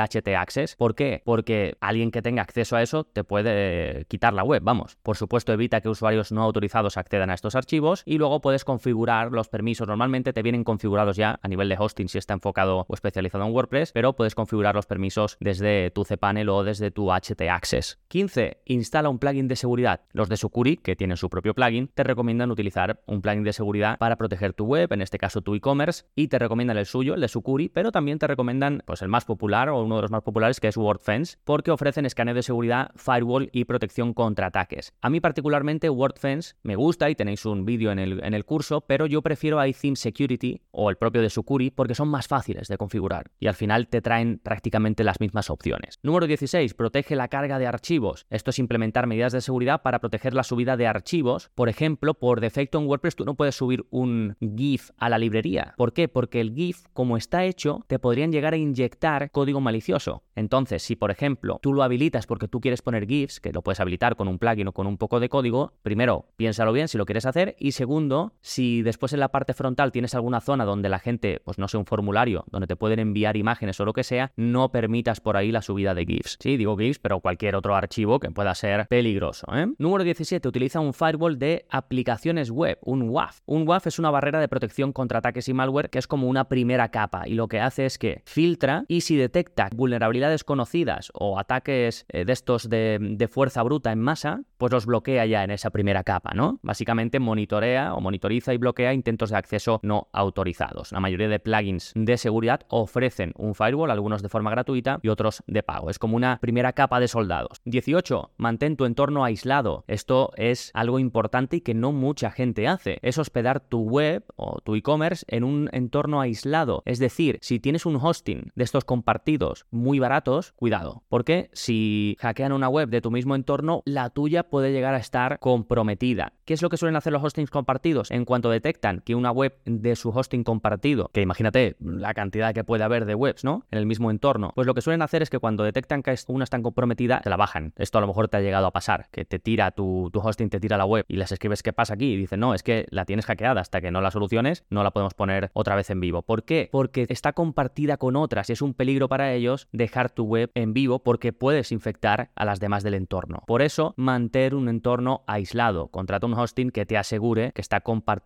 htaccess. 0.00 0.76
¿Por 0.76 0.94
qué? 0.94 1.22
Porque 1.24 1.76
alguien 1.80 2.10
que 2.10 2.22
tenga 2.22 2.42
acceso 2.42 2.76
a 2.76 2.82
eso 2.82 3.04
te 3.04 3.24
puede 3.24 4.04
quitar 4.06 4.34
la 4.34 4.44
web, 4.44 4.62
vamos. 4.62 4.96
Por 5.02 5.16
supuesto, 5.16 5.52
evita 5.52 5.80
que 5.80 5.88
usuarios 5.88 6.32
no 6.32 6.42
autorizados 6.42 6.96
accedan 6.96 7.30
a 7.30 7.34
estos 7.34 7.54
archivos 7.54 8.02
y 8.04 8.18
luego 8.18 8.40
puedes 8.40 8.64
configurar 8.64 8.89
los 8.90 9.48
permisos. 9.48 9.88
Normalmente 9.88 10.32
te 10.32 10.42
vienen 10.42 10.64
configurados 10.64 11.16
ya 11.16 11.38
a 11.42 11.48
nivel 11.48 11.68
de 11.68 11.76
hosting 11.78 12.08
si 12.08 12.18
está 12.18 12.34
enfocado 12.34 12.86
o 12.86 12.94
especializado 12.94 13.44
en 13.44 13.52
WordPress, 13.52 13.92
pero 13.92 14.14
puedes 14.14 14.34
configurar 14.34 14.74
los 14.74 14.86
permisos 14.86 15.36
desde 15.40 15.90
tu 15.90 16.04
cPanel 16.04 16.48
o 16.48 16.64
desde 16.64 16.90
tu 16.90 17.10
htaccess. 17.10 17.98
15. 18.08 18.58
Instala 18.66 19.08
un 19.08 19.18
plugin 19.18 19.48
de 19.48 19.56
seguridad. 19.56 20.02
Los 20.12 20.28
de 20.28 20.36
Sucuri, 20.36 20.76
que 20.76 20.96
tienen 20.96 21.16
su 21.16 21.28
propio 21.30 21.54
plugin, 21.54 21.88
te 21.88 22.04
recomiendan 22.04 22.50
utilizar 22.50 23.02
un 23.06 23.22
plugin 23.22 23.44
de 23.44 23.52
seguridad 23.52 23.98
para 23.98 24.16
proteger 24.16 24.52
tu 24.52 24.64
web, 24.64 24.92
en 24.92 25.02
este 25.02 25.18
caso 25.18 25.42
tu 25.42 25.54
e-commerce, 25.54 26.04
y 26.14 26.28
te 26.28 26.38
recomiendan 26.38 26.78
el 26.78 26.86
suyo, 26.86 27.14
el 27.14 27.20
de 27.20 27.28
Sucuri, 27.28 27.68
pero 27.68 27.92
también 27.92 28.18
te 28.18 28.26
recomiendan 28.26 28.82
pues 28.86 29.02
el 29.02 29.08
más 29.08 29.24
popular 29.24 29.68
o 29.68 29.82
uno 29.82 29.96
de 29.96 30.02
los 30.02 30.10
más 30.10 30.22
populares 30.22 30.60
que 30.60 30.68
es 30.68 30.76
WordFence, 30.76 31.38
porque 31.44 31.70
ofrecen 31.70 32.06
escaneo 32.06 32.34
de 32.34 32.42
seguridad, 32.42 32.90
firewall 32.96 33.48
y 33.52 33.64
protección 33.64 34.14
contra 34.14 34.46
ataques. 34.46 34.94
A 35.00 35.10
mí 35.10 35.20
particularmente 35.20 35.90
WordFence 35.90 36.54
me 36.62 36.76
gusta 36.76 37.10
y 37.10 37.14
tenéis 37.14 37.44
un 37.44 37.64
vídeo 37.64 37.92
en 37.92 37.98
el, 37.98 38.24
en 38.24 38.34
el 38.34 38.44
curso, 38.44 38.79
pero 38.86 39.06
yo 39.06 39.22
prefiero 39.22 39.64
iTheme 39.64 39.96
Security 39.96 40.60
o 40.70 40.90
el 40.90 40.96
propio 40.96 41.22
de 41.22 41.30
Sucuri 41.30 41.70
porque 41.70 41.94
son 41.94 42.08
más 42.08 42.28
fáciles 42.28 42.68
de 42.68 42.76
configurar 42.76 43.30
y 43.38 43.46
al 43.46 43.54
final 43.54 43.88
te 43.88 44.00
traen 44.00 44.38
prácticamente 44.38 45.04
las 45.04 45.20
mismas 45.20 45.50
opciones. 45.50 45.98
Número 46.02 46.26
16. 46.26 46.74
Protege 46.74 47.16
la 47.16 47.28
carga 47.28 47.58
de 47.58 47.66
archivos. 47.66 48.26
Esto 48.30 48.50
es 48.50 48.58
implementar 48.58 49.06
medidas 49.06 49.32
de 49.32 49.40
seguridad 49.40 49.82
para 49.82 49.98
proteger 49.98 50.34
la 50.34 50.44
subida 50.44 50.76
de 50.76 50.86
archivos. 50.86 51.50
Por 51.54 51.68
ejemplo, 51.68 52.14
por 52.14 52.40
defecto 52.40 52.78
en 52.78 52.86
WordPress 52.86 53.16
tú 53.16 53.24
no 53.24 53.34
puedes 53.34 53.54
subir 53.54 53.86
un 53.90 54.36
GIF 54.40 54.90
a 54.96 55.08
la 55.08 55.18
librería. 55.18 55.74
¿Por 55.76 55.92
qué? 55.92 56.08
Porque 56.08 56.40
el 56.40 56.54
GIF, 56.54 56.84
como 56.92 57.16
está 57.16 57.44
hecho, 57.44 57.84
te 57.86 57.98
podrían 57.98 58.32
llegar 58.32 58.54
a 58.54 58.56
inyectar 58.56 59.30
código 59.30 59.60
malicioso. 59.60 60.22
Entonces, 60.34 60.82
si 60.82 60.96
por 60.96 61.10
ejemplo 61.10 61.58
tú 61.62 61.72
lo 61.72 61.82
habilitas 61.82 62.26
porque 62.26 62.48
tú 62.48 62.60
quieres 62.60 62.82
poner 62.82 63.06
GIFs, 63.06 63.40
que 63.40 63.52
lo 63.52 63.62
puedes 63.62 63.80
habilitar 63.80 64.16
con 64.16 64.28
un 64.28 64.38
plugin 64.38 64.68
o 64.68 64.72
con 64.72 64.86
un 64.86 64.98
poco 64.98 65.20
de 65.20 65.28
código, 65.28 65.74
primero, 65.82 66.26
piénsalo 66.36 66.72
bien 66.72 66.88
si 66.88 66.98
lo 66.98 67.06
quieres 67.06 67.26
hacer 67.26 67.56
y 67.58 67.72
segundo, 67.72 68.34
si 68.40 68.69
después 68.82 69.12
en 69.12 69.20
la 69.20 69.28
parte 69.28 69.54
frontal 69.54 69.92
tienes 69.92 70.14
alguna 70.14 70.40
zona 70.40 70.64
donde 70.64 70.88
la 70.88 70.98
gente, 70.98 71.40
pues 71.44 71.58
no 71.58 71.68
sé, 71.68 71.76
un 71.76 71.86
formulario 71.86 72.44
donde 72.50 72.66
te 72.66 72.76
pueden 72.76 72.98
enviar 72.98 73.36
imágenes 73.36 73.78
o 73.80 73.84
lo 73.84 73.92
que 73.92 74.04
sea, 74.04 74.32
no 74.36 74.70
permitas 74.70 75.20
por 75.20 75.36
ahí 75.36 75.52
la 75.52 75.62
subida 75.62 75.94
de 75.94 76.04
GIFs. 76.04 76.36
Sí, 76.40 76.56
digo 76.56 76.76
GIFs, 76.76 76.98
pero 76.98 77.20
cualquier 77.20 77.56
otro 77.56 77.74
archivo 77.74 78.20
que 78.20 78.30
pueda 78.30 78.54
ser 78.54 78.86
peligroso. 78.88 79.46
¿eh? 79.54 79.66
Número 79.78 80.04
17. 80.04 80.46
Utiliza 80.46 80.80
un 80.80 80.94
firewall 80.94 81.38
de 81.38 81.66
aplicaciones 81.70 82.50
web, 82.50 82.78
un 82.82 83.08
WAF. 83.08 83.40
Un 83.46 83.68
WAF 83.68 83.86
es 83.86 83.98
una 83.98 84.10
barrera 84.10 84.40
de 84.40 84.48
protección 84.48 84.92
contra 84.92 85.18
ataques 85.18 85.48
y 85.48 85.54
malware 85.54 85.90
que 85.90 85.98
es 85.98 86.06
como 86.06 86.28
una 86.28 86.48
primera 86.48 86.90
capa 86.90 87.26
y 87.26 87.34
lo 87.34 87.48
que 87.48 87.60
hace 87.60 87.86
es 87.86 87.98
que 87.98 88.22
filtra 88.24 88.84
y 88.88 89.02
si 89.02 89.16
detecta 89.16 89.68
vulnerabilidades 89.74 90.44
conocidas 90.44 91.10
o 91.14 91.38
ataques 91.38 92.06
eh, 92.08 92.24
de 92.24 92.32
estos 92.32 92.68
de, 92.68 92.98
de 93.00 93.28
fuerza 93.28 93.62
bruta 93.62 93.92
en 93.92 94.00
masa, 94.00 94.42
pues 94.58 94.72
los 94.72 94.86
bloquea 94.86 95.26
ya 95.26 95.44
en 95.44 95.50
esa 95.50 95.70
primera 95.70 96.04
capa, 96.04 96.32
¿no? 96.34 96.58
Básicamente 96.62 97.18
monitorea 97.18 97.94
o 97.94 98.00
monitoriza 98.00 98.52
y 98.54 98.58
bloquea 98.60 98.94
intentos 98.94 99.30
de 99.30 99.36
acceso 99.36 99.80
no 99.82 100.08
autorizados. 100.12 100.92
La 100.92 101.00
mayoría 101.00 101.28
de 101.28 101.40
plugins 101.40 101.92
de 101.96 102.16
seguridad 102.16 102.60
ofrecen 102.68 103.32
un 103.36 103.54
firewall, 103.54 103.90
algunos 103.90 104.22
de 104.22 104.28
forma 104.28 104.50
gratuita 104.50 105.00
y 105.02 105.08
otros 105.08 105.42
de 105.46 105.62
pago. 105.62 105.90
Es 105.90 105.98
como 105.98 106.16
una 106.16 106.38
primera 106.40 106.72
capa 106.72 107.00
de 107.00 107.08
soldados. 107.08 107.60
18. 107.64 108.30
Mantén 108.36 108.76
tu 108.76 108.84
entorno 108.84 109.24
aislado. 109.24 109.84
Esto 109.88 110.30
es 110.36 110.70
algo 110.74 110.98
importante 110.98 111.56
y 111.56 111.60
que 111.60 111.74
no 111.74 111.92
mucha 111.92 112.30
gente 112.30 112.68
hace. 112.68 112.98
Es 113.02 113.18
hospedar 113.18 113.60
tu 113.60 113.80
web 113.80 114.24
o 114.36 114.60
tu 114.60 114.74
e-commerce 114.74 115.24
en 115.28 115.44
un 115.44 115.68
entorno 115.72 116.20
aislado. 116.20 116.82
Es 116.84 116.98
decir, 116.98 117.38
si 117.42 117.60
tienes 117.60 117.86
un 117.86 117.96
hosting 117.96 118.52
de 118.54 118.64
estos 118.64 118.84
compartidos 118.84 119.66
muy 119.70 119.98
baratos, 119.98 120.52
cuidado. 120.52 121.02
Porque 121.08 121.50
si 121.52 122.16
hackean 122.20 122.52
una 122.52 122.68
web 122.68 122.88
de 122.88 123.00
tu 123.00 123.10
mismo 123.10 123.34
entorno, 123.34 123.82
la 123.84 124.10
tuya 124.10 124.44
puede 124.44 124.72
llegar 124.72 124.94
a 124.94 124.98
estar 124.98 125.38
comprometida. 125.38 126.34
¿Qué 126.44 126.54
es 126.54 126.62
lo 126.62 126.68
que 126.68 126.76
suelen 126.76 126.96
hacer 126.96 127.12
los 127.12 127.22
hostings 127.22 127.50
compartidos? 127.50 128.10
En 128.10 128.24
cuanto 128.24 128.39
detectan 128.48 129.02
que 129.04 129.14
una 129.14 129.30
web 129.30 129.58
de 129.64 129.96
su 129.96 130.10
hosting 130.10 130.44
compartido, 130.44 131.10
que 131.12 131.20
imagínate 131.20 131.76
la 131.80 132.14
cantidad 132.14 132.54
que 132.54 132.64
puede 132.64 132.84
haber 132.84 133.04
de 133.04 133.14
webs, 133.14 133.44
¿no? 133.44 133.66
En 133.70 133.78
el 133.78 133.86
mismo 133.86 134.10
entorno, 134.10 134.52
pues 134.54 134.66
lo 134.66 134.74
que 134.74 134.80
suelen 134.80 135.02
hacer 135.02 135.22
es 135.22 135.30
que 135.30 135.38
cuando 135.38 135.64
detectan 135.64 136.02
que 136.02 136.14
una 136.28 136.44
está 136.44 136.60
comprometida, 136.62 137.20
se 137.22 137.30
la 137.30 137.36
bajan. 137.36 137.72
Esto 137.76 137.98
a 137.98 138.00
lo 138.00 138.06
mejor 138.06 138.28
te 138.28 138.38
ha 138.38 138.40
llegado 138.40 138.66
a 138.66 138.70
pasar, 138.72 139.08
que 139.10 139.24
te 139.24 139.38
tira 139.38 139.70
tu, 139.72 140.10
tu 140.12 140.20
hosting, 140.20 140.48
te 140.48 140.60
tira 140.60 140.76
la 140.76 140.84
web 140.84 141.04
y 141.08 141.16
les 141.16 141.30
escribes 141.32 141.62
qué 141.62 141.72
pasa 141.72 141.94
aquí 141.94 142.12
y 142.12 142.16
dicen, 142.16 142.40
no, 142.40 142.54
es 142.54 142.62
que 142.62 142.86
la 142.90 143.04
tienes 143.04 143.26
hackeada, 143.26 143.60
hasta 143.60 143.80
que 143.80 143.90
no 143.90 144.00
la 144.00 144.10
soluciones, 144.10 144.64
no 144.70 144.82
la 144.82 144.92
podemos 144.92 145.14
poner 145.14 145.50
otra 145.52 145.74
vez 145.76 145.90
en 145.90 146.00
vivo. 146.00 146.22
¿Por 146.22 146.44
qué? 146.44 146.68
Porque 146.72 147.06
está 147.08 147.32
compartida 147.32 147.96
con 147.96 148.16
otras 148.16 148.48
y 148.50 148.52
es 148.52 148.62
un 148.62 148.74
peligro 148.74 149.08
para 149.08 149.32
ellos 149.32 149.68
dejar 149.72 150.10
tu 150.10 150.24
web 150.24 150.50
en 150.54 150.72
vivo 150.72 151.00
porque 151.00 151.32
puedes 151.32 151.72
infectar 151.72 152.30
a 152.34 152.44
las 152.44 152.60
demás 152.60 152.82
del 152.82 152.94
entorno. 152.94 153.42
Por 153.46 153.62
eso, 153.62 153.94
mantener 153.96 154.54
un 154.54 154.68
entorno 154.68 155.22
aislado. 155.26 155.88
Contrata 155.88 156.26
un 156.26 156.34
hosting 156.34 156.70
que 156.70 156.86
te 156.86 156.96
asegure 156.96 157.52
que 157.52 157.60
está 157.60 157.80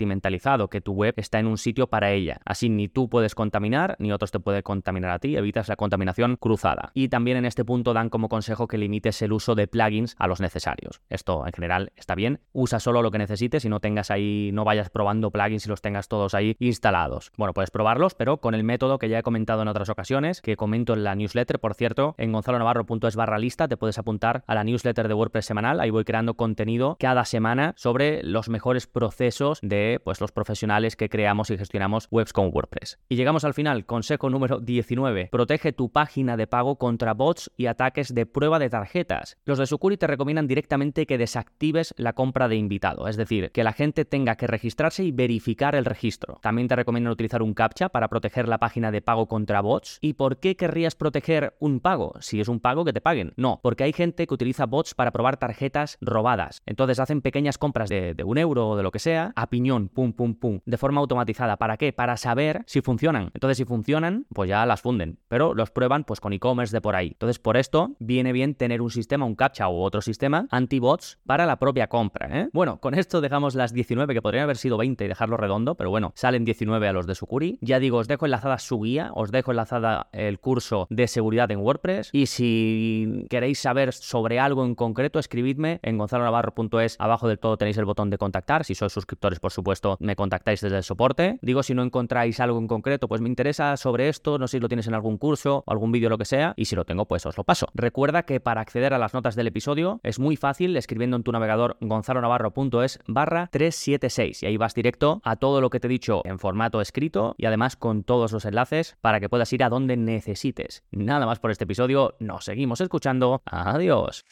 compartimentalizado, 0.05 0.69
que 0.69 0.81
tu 0.81 0.93
web 0.93 1.15
está 1.17 1.39
en 1.39 1.47
un 1.47 1.59
sitio 1.59 1.87
para 1.87 2.13
ella. 2.13 2.41
Así 2.45 2.69
ni 2.69 2.89
tú 2.89 3.09
puedes 3.09 3.35
contaminar, 3.35 3.97
ni 3.99 4.13
otros 4.13 4.31
te 4.31 4.41
pueden 4.41 4.63
contaminar 4.63 5.11
a 5.11 5.19
ti, 5.19 5.37
evitas 5.37 5.69
la 5.69 5.77
contaminación 5.77 6.37
cruzada. 6.37 6.91
Y 6.95 7.09
también 7.09 7.39
en 7.39 7.45
este 7.45 7.65
punto 7.65 7.93
dan 7.93 8.11
como 8.11 8.29
consejo 8.29 8.69
que 8.69 8.79
limites 8.79 9.23
el 9.23 9.33
uso 9.33 9.55
de 9.55 9.67
plugins 9.67 10.15
a 10.19 10.27
los 10.27 10.41
necesarios. 10.41 11.01
Esto 11.09 11.47
en 11.47 11.53
general 11.53 11.93
está 11.97 12.15
bien. 12.15 12.41
Usa 12.53 12.81
solo 12.81 13.03
lo 13.03 13.11
que 13.11 13.19
necesites 13.19 13.65
y 13.65 13.69
no 13.69 13.81
tengas 13.81 14.11
ahí, 14.11 14.51
no 14.53 14.65
vayas 14.65 14.91
probando 14.91 15.31
plugins 15.31 15.67
y 15.67 15.69
los 15.69 15.81
tengas 15.81 16.09
todos 16.09 16.35
ahí 16.35 16.57
instalados. 16.59 17.33
Bueno, 17.37 17.55
puedes 17.55 17.71
probarlos, 17.71 18.15
pero 18.15 18.39
con 18.39 18.55
el 18.55 18.65
método 18.65 18.99
que 18.99 19.09
ya 19.09 19.19
he 19.19 19.23
comentado 19.23 19.63
en 19.63 19.69
otras 19.69 19.89
ocasiones, 19.89 20.41
que 20.43 20.57
comento 20.57 20.93
en 20.93 21.05
la 21.05 21.15
newsletter, 21.15 21.59
por 21.59 21.75
cierto, 21.75 22.15
en 22.19 22.33
gonzalonavarro.es 22.33 23.17
barra 23.17 23.39
lista 23.39 23.69
te 23.69 23.77
puedes 23.77 23.99
apuntar 23.99 24.45
a 24.47 24.55
la 24.55 24.65
newsletter 24.65 25.09
de 25.09 25.15
WordPress 25.15 25.47
semanal. 25.47 25.81
Ahí 25.81 25.91
voy 25.91 26.05
creando 26.05 26.35
contenido 26.35 26.97
cada 26.99 27.25
semana 27.25 27.73
sobre 27.77 28.23
los 28.23 28.49
mejores 28.49 28.87
procesos 28.87 29.59
de 29.63 29.94
pues, 30.01 30.21
los 30.21 30.33
profesionales 30.33 30.97
que 30.97 31.09
creamos 31.09 31.51
y 31.51 31.59
gestionamos 31.59 32.09
webs 32.11 32.33
con 32.33 32.51
WordPress. 32.53 32.99
Y 33.09 33.17
llegamos 33.17 33.45
al 33.45 33.55
final, 33.55 33.87
consejo 33.87 34.31
número 34.31 34.61
19. 34.61 35.29
Protege 35.31 35.73
tu 35.73 35.91
página 35.91 36.37
de 36.37 36.47
pago 36.47 36.77
contra 36.77 37.15
bots 37.15 37.51
y 37.57 37.67
ataques 37.67 38.15
de 38.15 38.27
prueba 38.27 38.59
de 38.59 38.71
tarjetas. 38.71 39.37
Los 39.45 39.59
de 39.59 39.67
Sucuri 39.67 39.97
te 39.97 40.07
recomiendan 40.07 40.47
directamente 40.47 41.07
que 41.07 41.19
desactives 41.19 41.95
la 41.97 42.13
compra 42.13 42.49
de 42.49 42.57
invitado, 42.57 43.09
es 43.09 43.17
decir, 43.17 43.51
que 43.53 43.65
la 43.65 43.73
gente 43.73 44.05
tenga 44.05 44.37
que 44.37 44.47
registrarse 44.47 45.05
y 45.05 45.13
verificar 45.13 45.75
el 45.75 45.85
registro. 45.85 46.39
También 46.43 46.69
te 46.69 46.77
recomiendan 46.77 47.13
utilizar 47.13 47.43
un 47.43 47.55
captcha 47.55 47.89
para 47.89 48.09
proteger 48.09 48.49
la 48.49 48.59
página 48.59 48.91
de 48.91 49.03
pago 49.03 49.29
contra 49.29 49.61
bots. 49.61 49.99
¿Y 50.01 50.15
por 50.15 50.39
qué 50.39 50.57
querrías 50.57 50.95
proteger 50.95 51.55
un 51.59 51.81
pago? 51.81 52.15
Si 52.21 52.41
es 52.41 52.49
un 52.49 52.61
pago 52.61 52.85
que 52.85 52.93
te 52.93 53.01
paguen. 53.01 53.33
No, 53.37 53.61
porque 53.63 53.85
hay 53.85 53.93
gente 53.93 54.27
que 54.27 54.35
utiliza 54.35 54.67
bots 54.67 54.95
para 54.95 55.13
probar 55.13 55.37
tarjetas 55.37 55.99
robadas. 56.01 56.63
Entonces 56.67 56.99
hacen 56.99 57.23
pequeñas 57.23 57.59
compras 57.59 57.89
de, 57.89 58.15
de 58.15 58.25
un 58.25 58.39
euro 58.39 58.71
o 58.71 58.77
de 58.77 58.83
lo 58.83 58.91
que 58.91 58.99
sea, 58.99 59.33
a 59.37 59.49
pum, 59.89 60.13
pum, 60.13 60.35
pum, 60.35 60.61
de 60.65 60.77
forma 60.77 61.01
automatizada. 61.01 61.57
¿Para 61.57 61.77
qué? 61.77 61.93
Para 61.93 62.17
saber 62.17 62.63
si 62.67 62.81
funcionan. 62.81 63.31
Entonces, 63.35 63.59
si 63.59 63.65
funcionan, 63.65 64.27
pues 64.35 64.49
ya 64.49 64.65
las 64.67 64.81
funden. 64.81 65.19
Pero 65.29 65.55
los 65.55 65.71
prueban 65.71 66.05
pues 66.05 66.21
con 66.21 66.33
e-commerce 66.33 66.75
de 66.75 66.81
por 66.81 66.97
ahí. 66.97 67.09
Entonces, 67.09 67.39
por 67.39 67.57
esto 67.57 67.93
viene 67.99 68.33
bien 68.33 68.55
tener 68.55 68.83
un 68.83 68.91
sistema, 68.91 69.25
un 69.25 69.35
captcha 69.35 69.69
u 69.69 69.81
otro 69.81 70.01
sistema 70.01 70.47
anti-bots 70.51 71.19
para 71.27 71.47
la 71.47 71.59
propia 71.59 71.89
compra. 71.89 72.29
¿eh? 72.31 72.49
Bueno, 72.53 72.81
con 72.81 72.95
esto 72.95 73.21
dejamos 73.21 73.55
las 73.55 73.73
19, 73.73 74.15
que 74.15 74.23
podrían 74.23 74.45
haber 74.45 74.57
sido 74.57 74.77
20 74.77 75.05
y 75.05 75.09
dejarlo 75.09 75.37
redondo, 75.37 75.75
pero 75.75 75.91
bueno, 75.91 76.13
salen 76.15 76.45
19 76.45 76.89
a 76.89 76.93
los 76.93 77.07
de 77.07 77.15
Sucuri. 77.15 77.59
Ya 77.61 77.79
digo, 77.79 77.99
os 77.99 78.09
dejo 78.09 78.27
enlazada 78.27 78.59
su 78.59 78.81
guía, 78.81 79.11
os 79.15 79.31
dejo 79.31 79.51
enlazada 79.51 80.09
el 80.13 80.39
curso 80.41 80.87
de 80.91 81.09
seguridad 81.09 81.51
en 81.51 81.61
WordPress. 81.61 82.11
Y 82.13 82.27
si 82.27 83.27
queréis 83.31 83.59
saber 83.59 83.93
sobre 83.93 84.39
algo 84.39 84.65
en 84.65 84.75
concreto, 84.75 85.19
escribidme 85.19 85.81
en 85.83 85.99
gonzalonavarro.es. 85.99 86.97
Abajo 86.99 87.29
del 87.29 87.39
todo 87.39 87.57
tenéis 87.57 87.79
el 87.79 87.85
botón 87.85 88.11
de 88.11 88.19
contactar. 88.19 88.65
Si 88.65 88.75
sois 88.75 88.93
suscriptores, 88.93 89.41
por 89.41 89.53
supuesto 89.53 89.74
supuesto, 89.75 89.97
me 90.01 90.17
contactáis 90.17 90.61
desde 90.61 90.77
el 90.77 90.83
soporte. 90.83 91.39
Digo, 91.43 91.63
si 91.63 91.75
no 91.75 91.83
encontráis 91.83 92.39
algo 92.41 92.59
en 92.59 92.69
concreto, 92.69 93.09
pues 93.09 93.21
me 93.21 93.29
interesa 93.29 93.77
sobre 93.77 94.09
esto, 94.09 94.39
no 94.39 94.47
sé 94.47 94.59
si 94.59 94.61
lo 94.61 94.69
tienes 94.69 94.87
en 94.87 94.95
algún 94.95 95.19
curso 95.19 95.65
o 95.67 95.73
algún 95.73 95.91
vídeo, 95.91 96.09
lo 96.09 96.19
que 96.19 96.25
sea, 96.25 96.55
y 96.57 96.67
si 96.67 96.77
lo 96.77 96.85
tengo, 96.85 97.07
pues 97.07 97.27
os 97.27 97.37
lo 97.37 97.45
paso. 97.45 97.67
Recuerda 97.75 98.23
que 98.23 98.41
para 98.41 98.61
acceder 98.61 98.95
a 98.95 98.99
las 98.99 99.15
notas 99.15 99.35
del 99.35 99.49
episodio 99.49 100.01
es 100.03 100.19
muy 100.19 100.37
fácil 100.37 100.77
escribiendo 100.77 101.17
en 101.17 101.23
tu 101.25 101.33
navegador 101.33 101.77
gonzalonavarro.es 101.81 103.01
barra 103.07 103.49
376 103.51 104.43
y 104.43 104.47
ahí 104.47 104.57
vas 104.57 104.75
directo 104.75 105.21
a 105.25 105.37
todo 105.37 105.61
lo 105.61 105.71
que 105.71 105.81
te 105.81 105.89
he 105.89 105.91
dicho 105.91 106.23
en 106.25 106.39
formato 106.39 106.81
escrito 106.81 107.35
y 107.37 107.47
además 107.47 107.77
con 107.77 108.05
todos 108.05 108.33
los 108.33 108.45
enlaces 108.45 108.97
para 109.01 109.19
que 109.19 109.29
puedas 109.29 109.53
ir 109.53 109.65
a 109.65 109.69
donde 109.69 109.97
necesites. 109.97 110.85
Nada 110.93 111.27
más 111.27 111.41
por 111.41 111.51
este 111.51 111.65
episodio, 111.65 112.15
nos 112.21 112.45
seguimos 112.45 112.81
escuchando. 112.81 113.43
Adiós. 113.47 114.25